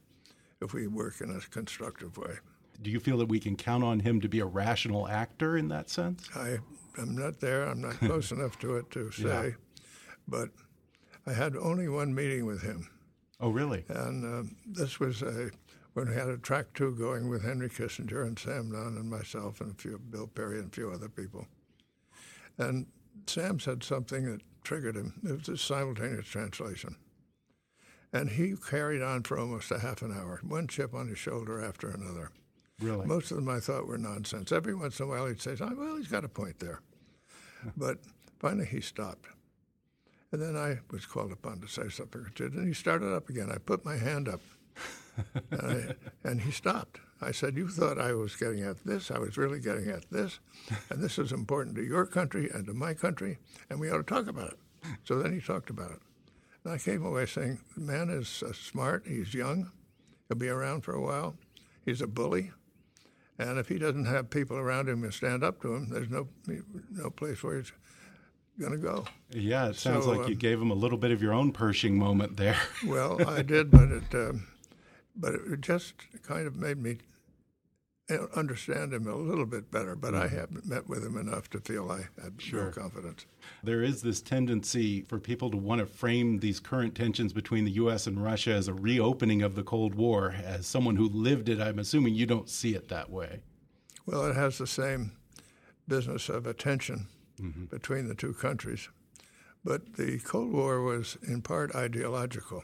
if 0.61 0.73
we 0.73 0.87
work 0.87 1.21
in 1.21 1.31
a 1.31 1.39
constructive 1.49 2.17
way. 2.17 2.35
Do 2.81 2.91
you 2.91 2.99
feel 2.99 3.17
that 3.19 3.27
we 3.27 3.39
can 3.39 3.55
count 3.55 3.83
on 3.83 4.01
him 4.01 4.19
to 4.21 4.27
be 4.27 4.39
a 4.39 4.45
rational 4.45 5.07
actor 5.07 5.57
in 5.57 5.69
that 5.69 5.89
sense? 5.89 6.29
I 6.35 6.57
am 6.97 7.17
not 7.17 7.39
there. 7.39 7.63
I'm 7.63 7.81
not 7.81 7.93
close 7.99 8.31
enough 8.31 8.59
to 8.59 8.75
it 8.75 8.91
to 8.91 9.09
say. 9.11 9.23
Yeah. 9.23 9.83
But 10.27 10.49
I 11.25 11.31
had 11.31 11.55
only 11.55 11.87
one 11.87 12.13
meeting 12.13 12.45
with 12.45 12.61
him. 12.61 12.89
Oh, 13.39 13.49
really? 13.49 13.85
And 13.87 14.25
um, 14.25 14.55
this 14.65 14.99
was 14.99 15.21
a, 15.21 15.49
when 15.93 16.09
we 16.09 16.15
had 16.15 16.27
a 16.27 16.37
track 16.37 16.73
two 16.73 16.93
going 16.95 17.29
with 17.29 17.43
Henry 17.43 17.69
Kissinger 17.69 18.25
and 18.27 18.37
Sam 18.37 18.69
Nunn 18.71 18.97
and 18.97 19.09
myself 19.09 19.61
and 19.61 19.71
a 19.71 19.75
few, 19.75 19.97
Bill 19.97 20.27
Perry 20.27 20.59
and 20.59 20.67
a 20.67 20.75
few 20.75 20.91
other 20.91 21.07
people. 21.07 21.47
And 22.57 22.87
Sam 23.27 23.61
said 23.61 23.83
something 23.83 24.25
that 24.25 24.41
triggered 24.69 24.95
him. 24.95 25.13
It 25.23 25.31
was 25.31 25.49
a 25.49 25.57
simultaneous 25.57 26.27
translation. 26.27 26.95
And 28.13 28.29
he 28.29 28.53
carried 28.69 29.01
on 29.01 29.23
for 29.23 29.39
almost 29.39 29.71
a 29.71 29.79
half 29.79 30.03
an 30.03 30.11
hour, 30.11 30.39
one 30.43 30.67
chip 30.67 30.93
on 30.93 31.07
his 31.07 31.17
shoulder 31.17 31.59
after 31.59 31.89
another. 31.89 32.29
Really? 32.79 33.07
Most 33.07 33.31
of 33.31 33.37
them 33.37 33.49
I 33.49 33.61
thought 33.61 33.87
were 33.87 33.97
nonsense. 33.97 34.51
Every 34.51 34.75
once 34.75 34.99
in 34.99 35.07
a 35.07 35.09
while 35.09 35.25
he'd 35.25 35.41
say, 35.41 35.55
oh, 35.59 35.73
well, 35.75 35.97
he's 35.97 36.07
got 36.07 36.23
a 36.23 36.29
point 36.29 36.59
there. 36.59 36.81
but 37.77 37.97
finally 38.37 38.67
he 38.67 38.79
stopped. 38.79 39.25
And 40.31 40.39
then 40.39 40.55
I 40.55 40.77
was 40.91 41.03
called 41.03 41.31
upon 41.31 41.61
to 41.61 41.67
say 41.67 41.89
something 41.89 42.21
or 42.21 42.29
two. 42.29 42.45
And 42.45 42.67
he 42.67 42.75
started 42.75 43.11
up 43.11 43.27
again. 43.27 43.49
I 43.51 43.57
put 43.57 43.83
my 43.83 43.97
hand 43.97 44.29
up, 44.29 44.41
and, 45.49 45.61
I, 45.61 46.29
and, 46.29 46.41
he 46.41 46.51
stopped. 46.51 46.99
I 47.21 47.31
said, 47.31 47.57
You 47.57 47.67
thought 47.67 47.99
I 47.99 48.13
was 48.13 48.35
getting 48.35 48.63
at 48.63 48.83
this. 48.85 49.11
I 49.11 49.19
was 49.19 49.37
really 49.37 49.59
getting 49.59 49.89
at 49.89 50.09
this. 50.09 50.39
And 50.89 51.01
this 51.01 51.17
is 51.17 51.31
important 51.31 51.75
to 51.75 51.83
your 51.83 52.05
country 52.05 52.49
and 52.53 52.65
to 52.65 52.73
my 52.73 52.93
country, 52.93 53.37
and 53.69 53.79
we 53.79 53.89
ought 53.89 53.97
to 53.97 54.03
talk 54.03 54.27
about 54.27 54.51
it. 54.51 54.59
So 55.03 55.19
then 55.19 55.33
he 55.33 55.41
talked 55.41 55.69
about 55.69 55.91
it. 55.91 55.99
And 56.63 56.73
I 56.73 56.77
came 56.77 57.05
away 57.05 57.25
saying, 57.25 57.59
The 57.75 57.81
man 57.81 58.09
is 58.09 58.43
uh, 58.45 58.53
smart. 58.53 59.05
He's 59.07 59.33
young. 59.33 59.71
He'll 60.27 60.37
be 60.37 60.49
around 60.49 60.81
for 60.81 60.93
a 60.93 61.01
while. 61.01 61.35
He's 61.85 62.01
a 62.01 62.07
bully. 62.07 62.51
And 63.37 63.57
if 63.57 63.69
he 63.69 63.79
doesn't 63.79 64.05
have 64.05 64.29
people 64.29 64.57
around 64.57 64.89
him 64.89 65.01
to 65.03 65.11
stand 65.11 65.43
up 65.43 65.61
to 65.61 65.73
him, 65.73 65.89
there's 65.89 66.09
no, 66.09 66.27
no 66.91 67.09
place 67.09 67.41
where 67.41 67.57
he's 67.57 67.71
going 68.59 68.73
to 68.73 68.77
go. 68.77 69.05
Yeah, 69.31 69.69
it 69.69 69.77
sounds 69.77 70.03
so, 70.03 70.11
like 70.11 70.27
you 70.27 70.33
um, 70.33 70.39
gave 70.39 70.61
him 70.61 70.71
a 70.71 70.75
little 70.75 70.97
bit 70.97 71.11
of 71.11 71.21
your 71.21 71.33
own 71.33 71.53
Pershing 71.53 71.97
moment 71.97 72.35
there. 72.35 72.57
well, 72.85 73.25
I 73.27 73.41
did, 73.41 73.71
but 73.71 73.89
it, 73.89 74.13
um, 74.13 74.47
but 75.19 75.35
it 75.35 75.61
just 75.61 75.93
kind 76.23 76.47
of 76.47 76.55
made 76.55 76.81
me 76.81 76.97
understand 78.35 78.93
him 78.93 79.07
a 79.07 79.15
little 79.15 79.45
bit 79.45 79.69
better. 79.69 79.95
But 79.95 80.13
mm-hmm. 80.13 80.23
I 80.23 80.27
haven't 80.39 80.65
met 80.65 80.87
with 80.87 81.05
him 81.05 81.17
enough 81.17 81.49
to 81.51 81.59
feel 81.59 81.91
I 81.91 82.07
had 82.21 82.41
sure. 82.41 82.65
no 82.65 82.71
confidence. 82.71 83.25
There 83.63 83.83
is 83.83 84.01
this 84.01 84.21
tendency 84.21 85.01
for 85.01 85.19
people 85.19 85.51
to 85.51 85.57
want 85.57 85.79
to 85.79 85.85
frame 85.85 86.39
these 86.39 86.59
current 86.59 86.95
tensions 86.95 87.33
between 87.33 87.65
the 87.65 87.71
U.S. 87.71 88.07
and 88.07 88.23
Russia 88.23 88.53
as 88.53 88.67
a 88.67 88.73
reopening 88.73 89.41
of 89.41 89.55
the 89.55 89.63
Cold 89.63 89.95
War. 89.95 90.35
As 90.43 90.65
someone 90.65 90.95
who 90.95 91.09
lived 91.09 91.49
it, 91.49 91.61
I'm 91.61 91.79
assuming 91.79 92.15
you 92.15 92.25
don't 92.25 92.49
see 92.49 92.75
it 92.75 92.87
that 92.89 93.09
way. 93.09 93.41
Well, 94.05 94.25
it 94.25 94.35
has 94.35 94.57
the 94.57 94.67
same 94.67 95.11
business 95.87 96.29
of 96.29 96.47
attention 96.47 97.07
mm-hmm. 97.39 97.65
between 97.65 98.07
the 98.07 98.15
two 98.15 98.33
countries. 98.33 98.89
But 99.63 99.97
the 99.97 100.19
Cold 100.19 100.51
War 100.51 100.81
was 100.81 101.17
in 101.21 101.41
part 101.41 101.75
ideological. 101.75 102.63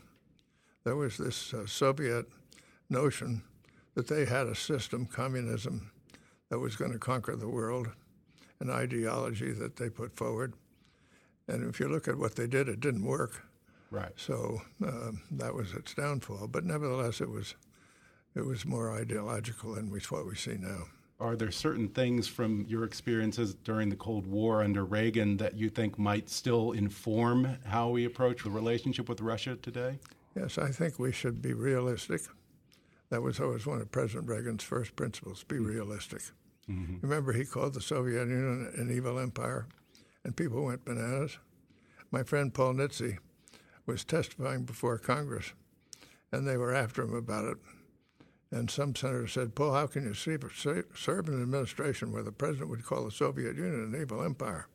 There 0.85 0.95
was 0.95 1.17
this 1.17 1.53
uh, 1.53 1.65
Soviet 1.65 2.27
notion 2.89 3.43
that 3.95 4.07
they 4.07 4.25
had 4.25 4.47
a 4.47 4.55
system, 4.55 5.05
communism, 5.05 5.91
that 6.49 6.59
was 6.59 6.75
going 6.75 6.91
to 6.91 6.99
conquer 6.99 7.35
the 7.35 7.47
world, 7.47 7.87
an 8.59 8.69
ideology 8.69 9.51
that 9.51 9.77
they 9.77 9.89
put 9.89 10.15
forward. 10.15 10.53
And 11.47 11.67
if 11.69 11.79
you 11.79 11.87
look 11.87 12.07
at 12.07 12.17
what 12.17 12.35
they 12.35 12.47
did, 12.47 12.67
it 12.69 12.79
didn't 12.79 13.05
work. 13.05 13.43
Right. 13.91 14.13
So 14.15 14.61
uh, 14.85 15.11
that 15.31 15.53
was 15.53 15.73
its 15.73 15.93
downfall. 15.93 16.47
But 16.47 16.65
nevertheless, 16.65 17.21
it 17.21 17.29
was 17.29 17.55
it 18.35 18.45
was 18.45 18.65
more 18.65 18.91
ideological 18.91 19.75
than 19.75 19.89
we, 19.89 19.99
what 20.09 20.25
we 20.25 20.35
see 20.35 20.57
now. 20.59 20.83
Are 21.21 21.37
there 21.37 21.51
certain 21.51 21.87
things 21.87 22.27
from 22.27 22.65
your 22.67 22.83
experiences 22.83 23.55
during 23.63 23.87
the 23.87 23.95
Cold 23.95 24.27
War 24.27 24.61
under 24.61 24.83
Reagan 24.83 25.37
that 25.37 25.57
you 25.57 25.69
think 25.69 25.97
might 25.97 26.29
still 26.29 26.73
inform 26.73 27.57
how 27.65 27.87
we 27.87 28.03
approach 28.03 28.43
the 28.43 28.49
relationship 28.49 29.07
with 29.07 29.21
Russia 29.21 29.55
today? 29.55 29.99
Yes, 30.35 30.57
I 30.57 30.71
think 30.71 30.99
we 30.99 31.13
should 31.13 31.41
be 31.41 31.53
realistic. 31.53 32.23
That 33.09 33.21
was 33.21 33.39
always 33.39 33.65
one 33.65 33.81
of 33.81 33.91
President 33.91 34.27
Reagan's 34.27 34.63
first 34.63 34.95
principles 34.95 35.43
be 35.43 35.55
mm-hmm. 35.55 35.65
realistic. 35.65 36.21
Mm-hmm. 36.69 36.95
Remember, 37.01 37.33
he 37.33 37.45
called 37.45 37.73
the 37.73 37.81
Soviet 37.81 38.27
Union 38.27 38.71
an 38.75 38.91
evil 38.91 39.19
empire, 39.19 39.67
and 40.23 40.35
people 40.35 40.63
went 40.63 40.85
bananas. 40.85 41.37
My 42.11 42.23
friend 42.23 42.53
Paul 42.53 42.75
Nitze 42.75 43.17
was 43.85 44.03
testifying 44.03 44.63
before 44.63 44.97
Congress, 44.97 45.53
and 46.31 46.47
they 46.47 46.57
were 46.57 46.73
after 46.73 47.03
him 47.03 47.13
about 47.13 47.45
it. 47.45 47.57
And 48.51 48.71
some 48.71 48.95
senator 48.95 49.27
said, 49.27 49.55
Paul, 49.55 49.73
how 49.73 49.87
can 49.87 50.03
you 50.03 50.13
serve 50.13 51.27
in 51.27 51.33
an 51.33 51.41
administration 51.41 52.11
where 52.11 52.23
the 52.23 52.31
president 52.31 52.69
would 52.69 52.85
call 52.85 53.05
the 53.05 53.11
Soviet 53.11 53.55
Union 53.55 53.93
an 53.93 54.01
evil 54.01 54.23
empire? 54.23 54.67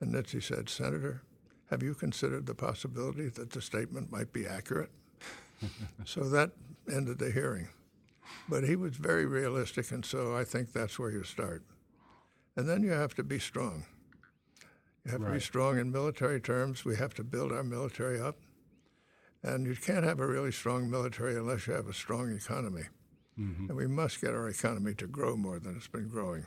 And 0.00 0.14
Nitze 0.14 0.42
said, 0.42 0.68
Senator, 0.68 1.22
have 1.70 1.82
you 1.82 1.94
considered 1.94 2.46
the 2.46 2.54
possibility 2.54 3.28
that 3.28 3.50
the 3.50 3.60
statement 3.60 4.10
might 4.10 4.32
be 4.32 4.46
accurate? 4.46 4.90
so 6.04 6.28
that 6.30 6.52
ended 6.92 7.18
the 7.18 7.30
hearing. 7.30 7.68
But 8.48 8.64
he 8.64 8.76
was 8.76 8.96
very 8.96 9.26
realistic, 9.26 9.90
and 9.90 10.04
so 10.04 10.36
I 10.36 10.44
think 10.44 10.72
that's 10.72 10.98
where 10.98 11.10
you 11.10 11.24
start. 11.24 11.62
And 12.56 12.68
then 12.68 12.82
you 12.82 12.90
have 12.90 13.14
to 13.14 13.22
be 13.22 13.38
strong. 13.38 13.84
You 15.04 15.12
have 15.12 15.20
right. 15.20 15.28
to 15.28 15.34
be 15.34 15.40
strong 15.40 15.78
in 15.78 15.90
military 15.90 16.40
terms. 16.40 16.84
We 16.84 16.96
have 16.96 17.14
to 17.14 17.24
build 17.24 17.52
our 17.52 17.62
military 17.62 18.20
up. 18.20 18.36
And 19.42 19.66
you 19.66 19.74
can't 19.74 20.04
have 20.04 20.20
a 20.20 20.26
really 20.26 20.52
strong 20.52 20.90
military 20.90 21.36
unless 21.36 21.66
you 21.66 21.72
have 21.72 21.88
a 21.88 21.94
strong 21.94 22.32
economy. 22.32 22.84
Mm-hmm. 23.38 23.68
And 23.68 23.76
we 23.76 23.86
must 23.86 24.20
get 24.20 24.34
our 24.34 24.48
economy 24.48 24.94
to 24.94 25.06
grow 25.06 25.36
more 25.36 25.58
than 25.58 25.76
it's 25.76 25.88
been 25.88 26.08
growing. 26.08 26.44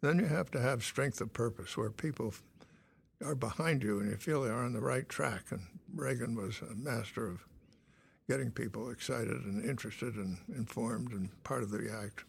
Then 0.00 0.18
you 0.18 0.26
have 0.26 0.50
to 0.50 0.60
have 0.60 0.82
strength 0.82 1.20
of 1.20 1.32
purpose, 1.32 1.76
where 1.76 1.90
people 1.90 2.34
are 3.24 3.36
behind 3.36 3.82
you 3.82 4.00
and 4.00 4.10
you 4.10 4.16
feel 4.16 4.42
they 4.42 4.50
are 4.50 4.64
on 4.64 4.72
the 4.72 4.80
right 4.80 5.08
track. 5.08 5.44
And 5.50 5.60
Reagan 5.94 6.34
was 6.34 6.60
a 6.60 6.74
master 6.74 7.26
of 7.26 7.46
getting 8.28 8.50
people 8.50 8.90
excited 8.90 9.44
and 9.44 9.64
interested 9.64 10.14
and 10.14 10.38
informed 10.48 11.12
and 11.12 11.30
part 11.44 11.62
of 11.62 11.70
the 11.70 11.90
act. 11.92 12.24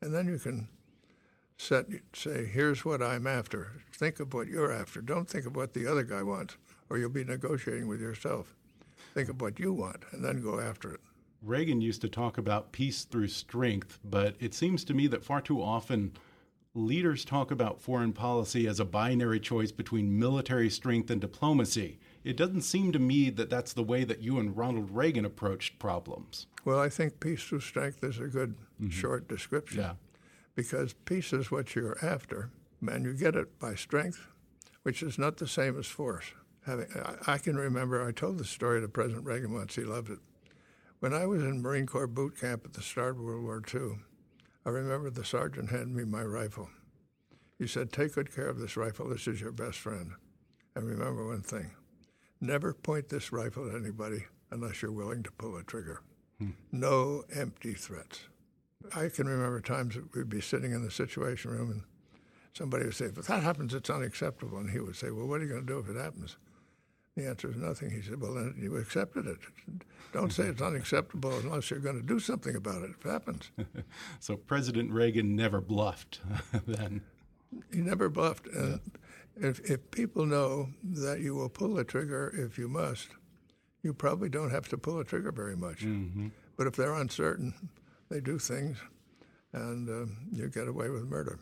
And 0.00 0.14
then 0.14 0.26
you 0.26 0.38
can 0.38 0.68
set 1.58 1.86
say, 2.14 2.46
here's 2.46 2.84
what 2.84 3.02
I'm 3.02 3.26
after. 3.26 3.82
Think 3.92 4.20
of 4.20 4.34
what 4.34 4.48
you're 4.48 4.72
after. 4.72 5.00
Don't 5.00 5.28
think 5.28 5.46
of 5.46 5.56
what 5.56 5.74
the 5.74 5.86
other 5.86 6.02
guy 6.02 6.22
wants, 6.22 6.56
or 6.90 6.98
you'll 6.98 7.10
be 7.10 7.24
negotiating 7.24 7.88
with 7.88 8.00
yourself. 8.00 8.54
Think 9.14 9.28
of 9.28 9.40
what 9.40 9.58
you 9.58 9.72
want 9.72 10.04
and 10.12 10.24
then 10.24 10.42
go 10.42 10.60
after 10.60 10.92
it. 10.92 11.00
Reagan 11.42 11.80
used 11.80 12.00
to 12.02 12.08
talk 12.08 12.38
about 12.38 12.72
peace 12.72 13.04
through 13.04 13.28
strength, 13.28 13.98
but 14.04 14.36
it 14.40 14.54
seems 14.54 14.84
to 14.84 14.94
me 14.94 15.06
that 15.08 15.24
far 15.24 15.40
too 15.40 15.62
often 15.62 16.12
leaders 16.74 17.24
talk 17.24 17.50
about 17.50 17.80
foreign 17.80 18.12
policy 18.12 18.66
as 18.66 18.80
a 18.80 18.84
binary 18.84 19.40
choice 19.40 19.72
between 19.72 20.18
military 20.18 20.68
strength 20.68 21.10
and 21.10 21.20
diplomacy. 21.20 21.98
It 22.26 22.36
doesn't 22.36 22.62
seem 22.62 22.90
to 22.90 22.98
me 22.98 23.30
that 23.30 23.50
that's 23.50 23.72
the 23.72 23.84
way 23.84 24.02
that 24.02 24.20
you 24.20 24.40
and 24.40 24.56
Ronald 24.56 24.90
Reagan 24.90 25.24
approached 25.24 25.78
problems. 25.78 26.48
Well, 26.64 26.80
I 26.80 26.88
think 26.88 27.20
peace 27.20 27.44
through 27.44 27.60
strength 27.60 28.02
is 28.02 28.18
a 28.18 28.26
good 28.26 28.56
mm 28.80 28.88
-hmm. 28.88 28.90
short 28.90 29.28
description. 29.28 29.80
Yeah. 29.80 29.94
Because 30.56 30.92
peace 31.04 31.32
is 31.32 31.52
what 31.52 31.76
you're 31.76 32.04
after, 32.04 32.50
and 32.80 33.04
you 33.04 33.14
get 33.14 33.36
it 33.36 33.58
by 33.60 33.76
strength, 33.76 34.26
which 34.82 35.02
is 35.04 35.18
not 35.18 35.36
the 35.36 35.46
same 35.46 35.78
as 35.78 35.86
force. 35.86 36.34
Having, 36.62 36.88
I, 36.94 37.34
I 37.34 37.38
can 37.38 37.56
remember 37.56 38.08
I 38.08 38.12
told 38.12 38.38
the 38.38 38.44
story 38.44 38.80
to 38.80 38.88
President 38.88 39.24
Reagan 39.24 39.52
once. 39.52 39.80
He 39.80 39.86
loved 39.86 40.10
it. 40.10 40.20
When 40.98 41.12
I 41.22 41.26
was 41.26 41.42
in 41.42 41.62
Marine 41.62 41.86
Corps 41.86 42.12
boot 42.12 42.40
camp 42.40 42.66
at 42.66 42.72
the 42.72 42.82
start 42.82 43.14
of 43.16 43.22
World 43.22 43.44
War 43.44 43.62
II, 43.74 43.98
I 44.66 44.70
remember 44.70 45.10
the 45.10 45.24
sergeant 45.24 45.70
handed 45.70 45.94
me 45.94 46.04
my 46.04 46.24
rifle. 46.24 46.68
He 47.58 47.68
said, 47.68 47.92
Take 47.92 48.14
good 48.14 48.34
care 48.34 48.50
of 48.50 48.58
this 48.58 48.76
rifle. 48.76 49.08
This 49.08 49.28
is 49.28 49.40
your 49.40 49.52
best 49.52 49.78
friend. 49.78 50.08
And 50.74 50.88
remember 50.88 51.24
one 51.24 51.42
thing 51.42 51.70
never 52.40 52.72
point 52.74 53.08
this 53.08 53.32
rifle 53.32 53.68
at 53.68 53.76
anybody 53.76 54.24
unless 54.50 54.82
you're 54.82 54.92
willing 54.92 55.22
to 55.22 55.30
pull 55.32 55.56
a 55.56 55.62
trigger. 55.62 56.02
Hmm. 56.38 56.50
No 56.72 57.24
empty 57.34 57.74
threats. 57.74 58.20
I 58.94 59.08
can 59.08 59.26
remember 59.26 59.60
times 59.60 59.94
that 59.94 60.14
we'd 60.14 60.28
be 60.28 60.40
sitting 60.40 60.72
in 60.72 60.84
the 60.84 60.90
Situation 60.90 61.50
Room 61.50 61.70
and 61.70 61.82
somebody 62.52 62.84
would 62.84 62.94
say, 62.94 63.06
If 63.06 63.14
that 63.26 63.42
happens, 63.42 63.74
it's 63.74 63.90
unacceptable. 63.90 64.58
And 64.58 64.70
he 64.70 64.78
would 64.78 64.96
say, 64.96 65.10
Well, 65.10 65.26
what 65.26 65.40
are 65.40 65.44
you 65.44 65.50
going 65.50 65.66
to 65.66 65.72
do 65.72 65.78
if 65.78 65.88
it 65.88 66.00
happens? 66.00 66.36
The 67.16 67.26
answer 67.26 67.48
is 67.50 67.56
nothing. 67.56 67.90
He 67.90 68.02
said, 68.02 68.20
Well, 68.20 68.34
then 68.34 68.54
you 68.60 68.76
accepted 68.76 69.26
it. 69.26 69.38
Don't 70.12 70.32
say 70.32 70.44
it's 70.44 70.62
unacceptable 70.62 71.36
unless 71.38 71.70
you're 71.70 71.80
going 71.80 72.00
to 72.00 72.06
do 72.06 72.20
something 72.20 72.54
about 72.54 72.82
it 72.82 72.90
if 72.90 73.04
it 73.04 73.10
happens. 73.10 73.50
so 74.20 74.36
President 74.36 74.92
Reagan 74.92 75.34
never 75.34 75.60
bluffed 75.60 76.20
then. 76.66 77.00
He 77.72 77.80
never 77.80 78.08
bluffed. 78.08 78.46
And 78.46 78.80
yeah. 78.84 79.00
If, 79.36 79.60
if 79.70 79.90
people 79.90 80.26
know 80.26 80.68
that 80.82 81.20
you 81.20 81.34
will 81.34 81.48
pull 81.48 81.74
the 81.74 81.84
trigger 81.84 82.32
if 82.36 82.58
you 82.58 82.68
must, 82.68 83.08
you 83.82 83.92
probably 83.92 84.28
don't 84.28 84.50
have 84.50 84.68
to 84.68 84.78
pull 84.78 84.98
a 84.98 85.04
trigger 85.04 85.32
very 85.32 85.56
much. 85.56 85.80
Mm-hmm. 85.80 86.28
But 86.56 86.66
if 86.66 86.74
they're 86.74 86.94
uncertain, 86.94 87.54
they 88.08 88.20
do 88.20 88.38
things, 88.38 88.78
and 89.52 89.88
uh, 89.88 90.12
you 90.32 90.48
get 90.48 90.68
away 90.68 90.90
with 90.90 91.04
murder. 91.04 91.38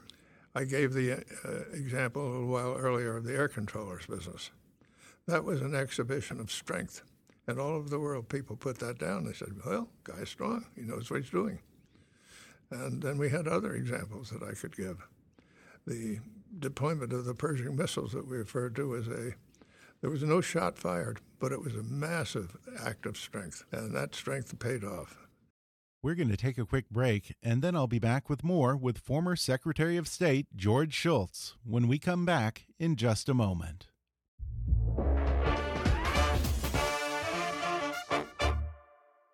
I 0.55 0.65
gave 0.65 0.93
the 0.93 1.25
uh, 1.45 1.77
example 1.77 2.23
a 2.23 2.31
little 2.31 2.49
while 2.49 2.77
earlier 2.77 3.17
of 3.17 3.25
the 3.25 3.35
air 3.35 3.49
controllers 3.49 4.07
business. 4.07 4.51
That 5.27 5.45
was 5.45 5.63
an 5.63 5.75
exhibition 5.75 6.39
of 6.41 6.53
strength. 6.53 7.03
And 7.47 7.59
all 7.59 7.71
over 7.71 7.89
the 7.89 7.99
world, 7.99 8.29
people 8.29 8.57
put 8.57 8.79
that 8.79 8.99
down. 8.99 9.25
They 9.25 9.33
said, 9.33 9.53
well, 9.67 9.89
guy's 10.05 10.31
strong. 10.31 10.65
He 10.75 10.83
knows 10.83 11.11
what 11.11 11.23
he's 11.23 11.31
doing. 11.31 11.59
And 12.71 13.03
then 13.03 13.19
we 13.19 13.29
had 13.29 13.47
other 13.47 13.75
examples 13.75 14.31
that 14.31 14.43
I 14.43 14.53
could 14.53 14.77
give. 14.77 15.07
The 15.87 16.21
deployment 16.61 17.13
of 17.13 17.25
the 17.25 17.35
Pershing 17.35 17.77
missiles 17.77 18.13
that 18.13 18.29
we 18.29 18.37
referred 18.37 18.77
to 18.77 18.97
as 18.97 19.09
a, 19.09 19.33
there 20.01 20.11
was 20.11 20.23
no 20.23 20.41
shot 20.41 20.79
fired, 20.79 21.21
but 21.39 21.53
it 21.53 21.63
was 21.63 21.75
a 21.75 21.83
massive 21.83 22.57
act 22.85 23.07
of 23.07 23.17
strength. 23.17 23.65
And 23.73 23.95
that 23.95 24.15
strength 24.15 24.59
paid 24.59 24.85
off. 24.85 25.19
We're 26.03 26.15
going 26.15 26.29
to 26.29 26.37
take 26.37 26.59
a 26.59 26.67
quick 26.67 26.91
break, 26.91 27.35
and 27.43 27.63
then 27.63 27.75
I'll 27.75 27.87
be 27.87 27.99
back 27.99 28.29
with 28.29 28.45
more 28.45 28.77
with 28.77 28.99
former 28.99 29.37
Secretary 29.37 29.97
of 29.97 30.07
State 30.07 30.47
George 30.55 30.93
Shultz 30.93 31.55
when 31.65 31.89
we 31.89 31.99
come 31.99 32.27
back 32.27 32.67
in 32.79 32.97
just 32.97 33.29
a 33.31 33.35
moment. 33.35 33.87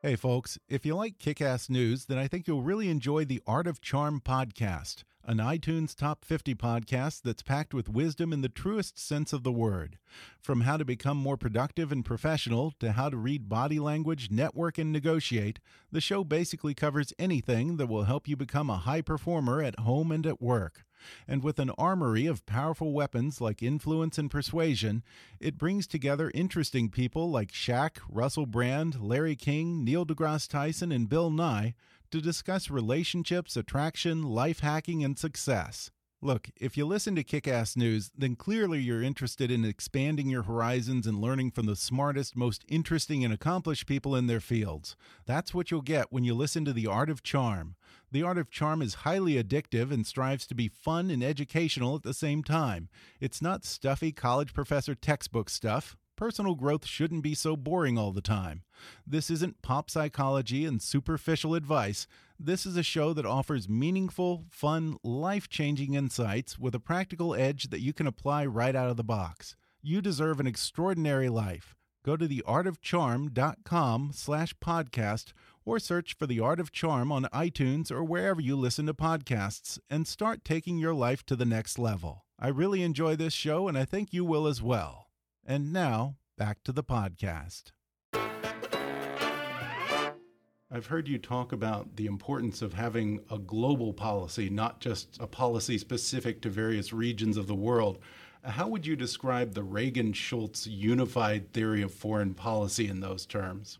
Hey, 0.02 0.16
folks, 0.16 0.58
if 0.66 0.86
you 0.86 0.94
like 0.94 1.18
kick 1.18 1.42
ass 1.42 1.68
news, 1.68 2.06
then 2.06 2.16
I 2.16 2.26
think 2.26 2.46
you'll 2.46 2.62
really 2.62 2.88
enjoy 2.88 3.26
the 3.26 3.42
Art 3.46 3.66
of 3.66 3.82
Charm 3.82 4.22
podcast, 4.24 5.02
an 5.24 5.38
iTunes 5.38 5.94
Top 5.94 6.24
50 6.24 6.54
podcast 6.54 7.22
that's 7.22 7.42
packed 7.42 7.74
with 7.74 7.88
wisdom 7.88 8.32
in 8.32 8.40
the 8.40 8.48
truest 8.48 8.98
sense 8.98 9.32
of 9.32 9.42
the 9.42 9.52
word. 9.52 9.98
From 10.40 10.62
how 10.62 10.76
to 10.76 10.84
become 10.84 11.16
more 11.16 11.36
productive 11.36 11.92
and 11.92 12.04
professional 12.04 12.72
to 12.80 12.92
how 12.92 13.10
to 13.10 13.16
read 13.16 13.48
body 13.48 13.78
language, 13.78 14.30
network, 14.30 14.78
and 14.78 14.92
negotiate, 14.92 15.60
the 15.92 16.00
show 16.00 16.24
basically 16.24 16.74
covers 16.74 17.12
anything 17.18 17.76
that 17.76 17.88
will 17.88 18.04
help 18.04 18.26
you 18.26 18.36
become 18.36 18.70
a 18.70 18.78
high 18.78 19.02
performer 19.02 19.62
at 19.62 19.78
home 19.80 20.10
and 20.10 20.26
at 20.26 20.40
work. 20.40 20.84
And 21.26 21.42
with 21.42 21.58
an 21.58 21.70
armory 21.70 22.26
of 22.26 22.46
powerful 22.46 22.92
weapons 22.92 23.40
like 23.40 23.62
influence 23.62 24.18
and 24.18 24.30
persuasion, 24.30 25.02
it 25.38 25.58
brings 25.58 25.86
together 25.86 26.30
interesting 26.34 26.88
people 26.88 27.30
like 27.30 27.52
Shaq, 27.52 27.98
Russell 28.08 28.46
Brand, 28.46 29.00
Larry 29.00 29.36
King, 29.36 29.84
Neil 29.84 30.06
deGrasse 30.06 30.48
Tyson, 30.48 30.92
and 30.92 31.08
Bill 31.08 31.30
Nye 31.30 31.74
to 32.10 32.20
discuss 32.20 32.70
relationships, 32.70 33.56
attraction, 33.56 34.22
life 34.22 34.60
hacking, 34.60 35.04
and 35.04 35.18
success. 35.18 35.90
Look, 36.22 36.50
if 36.60 36.76
you 36.76 36.84
listen 36.84 37.14
to 37.16 37.24
Kick 37.24 37.48
Ass 37.48 37.78
News, 37.78 38.10
then 38.14 38.36
clearly 38.36 38.78
you're 38.78 39.02
interested 39.02 39.50
in 39.50 39.64
expanding 39.64 40.28
your 40.28 40.42
horizons 40.42 41.06
and 41.06 41.18
learning 41.18 41.52
from 41.52 41.64
the 41.64 41.74
smartest, 41.74 42.36
most 42.36 42.62
interesting, 42.68 43.24
and 43.24 43.32
accomplished 43.32 43.86
people 43.86 44.14
in 44.14 44.26
their 44.26 44.40
fields. 44.40 44.96
That's 45.24 45.54
what 45.54 45.70
you'll 45.70 45.80
get 45.80 46.12
when 46.12 46.24
you 46.24 46.34
listen 46.34 46.66
to 46.66 46.74
The 46.74 46.86
Art 46.86 47.08
of 47.08 47.22
Charm. 47.22 47.74
The 48.12 48.24
Art 48.24 48.38
of 48.38 48.50
Charm 48.50 48.82
is 48.82 49.06
highly 49.06 49.40
addictive 49.40 49.92
and 49.92 50.04
strives 50.04 50.44
to 50.48 50.54
be 50.54 50.66
fun 50.66 51.10
and 51.10 51.22
educational 51.22 51.94
at 51.94 52.02
the 52.02 52.12
same 52.12 52.42
time. 52.42 52.88
It's 53.20 53.40
not 53.40 53.64
stuffy 53.64 54.10
college 54.10 54.52
professor 54.52 54.96
textbook 54.96 55.48
stuff. 55.48 55.96
Personal 56.16 56.56
growth 56.56 56.84
shouldn't 56.84 57.22
be 57.22 57.34
so 57.34 57.56
boring 57.56 57.96
all 57.96 58.10
the 58.10 58.20
time. 58.20 58.62
This 59.06 59.30
isn't 59.30 59.62
pop 59.62 59.88
psychology 59.88 60.66
and 60.66 60.82
superficial 60.82 61.54
advice. 61.54 62.08
This 62.38 62.66
is 62.66 62.76
a 62.76 62.82
show 62.82 63.12
that 63.12 63.24
offers 63.24 63.68
meaningful, 63.68 64.44
fun, 64.50 64.96
life 65.04 65.48
changing 65.48 65.94
insights 65.94 66.58
with 66.58 66.74
a 66.74 66.80
practical 66.80 67.34
edge 67.34 67.70
that 67.70 67.80
you 67.80 67.92
can 67.92 68.08
apply 68.08 68.44
right 68.44 68.74
out 68.74 68.90
of 68.90 68.96
the 68.96 69.04
box. 69.04 69.54
You 69.82 70.02
deserve 70.02 70.40
an 70.40 70.48
extraordinary 70.48 71.28
life. 71.28 71.76
Go 72.04 72.16
to 72.16 72.26
theartofcharm.com 72.26 74.10
slash 74.14 74.54
podcast 74.54 75.32
or 75.64 75.78
search 75.78 76.16
for 76.18 76.26
The 76.26 76.40
Art 76.40 76.60
of 76.60 76.72
Charm 76.72 77.12
on 77.12 77.24
iTunes 77.32 77.90
or 77.90 78.02
wherever 78.04 78.40
you 78.40 78.56
listen 78.56 78.86
to 78.86 78.94
podcasts 78.94 79.78
and 79.88 80.06
start 80.06 80.44
taking 80.44 80.78
your 80.78 80.94
life 80.94 81.24
to 81.26 81.36
the 81.36 81.44
next 81.44 81.78
level. 81.78 82.24
I 82.38 82.48
really 82.48 82.82
enjoy 82.82 83.16
this 83.16 83.34
show 83.34 83.68
and 83.68 83.76
I 83.76 83.84
think 83.84 84.12
you 84.12 84.24
will 84.24 84.46
as 84.46 84.62
well. 84.62 85.08
And 85.44 85.72
now, 85.72 86.16
back 86.38 86.62
to 86.64 86.72
the 86.72 86.84
podcast. 86.84 87.72
I've 90.72 90.86
heard 90.86 91.08
you 91.08 91.18
talk 91.18 91.52
about 91.52 91.96
the 91.96 92.06
importance 92.06 92.62
of 92.62 92.74
having 92.74 93.20
a 93.28 93.38
global 93.38 93.92
policy, 93.92 94.48
not 94.48 94.78
just 94.78 95.18
a 95.18 95.26
policy 95.26 95.76
specific 95.78 96.40
to 96.42 96.48
various 96.48 96.92
regions 96.92 97.36
of 97.36 97.48
the 97.48 97.56
world. 97.56 97.98
How 98.44 98.68
would 98.68 98.86
you 98.86 98.94
describe 98.94 99.52
the 99.52 99.64
Reagan 99.64 100.12
Shultz 100.12 100.68
unified 100.68 101.52
theory 101.52 101.82
of 101.82 101.92
foreign 101.92 102.34
policy 102.34 102.86
in 102.86 103.00
those 103.00 103.26
terms? 103.26 103.78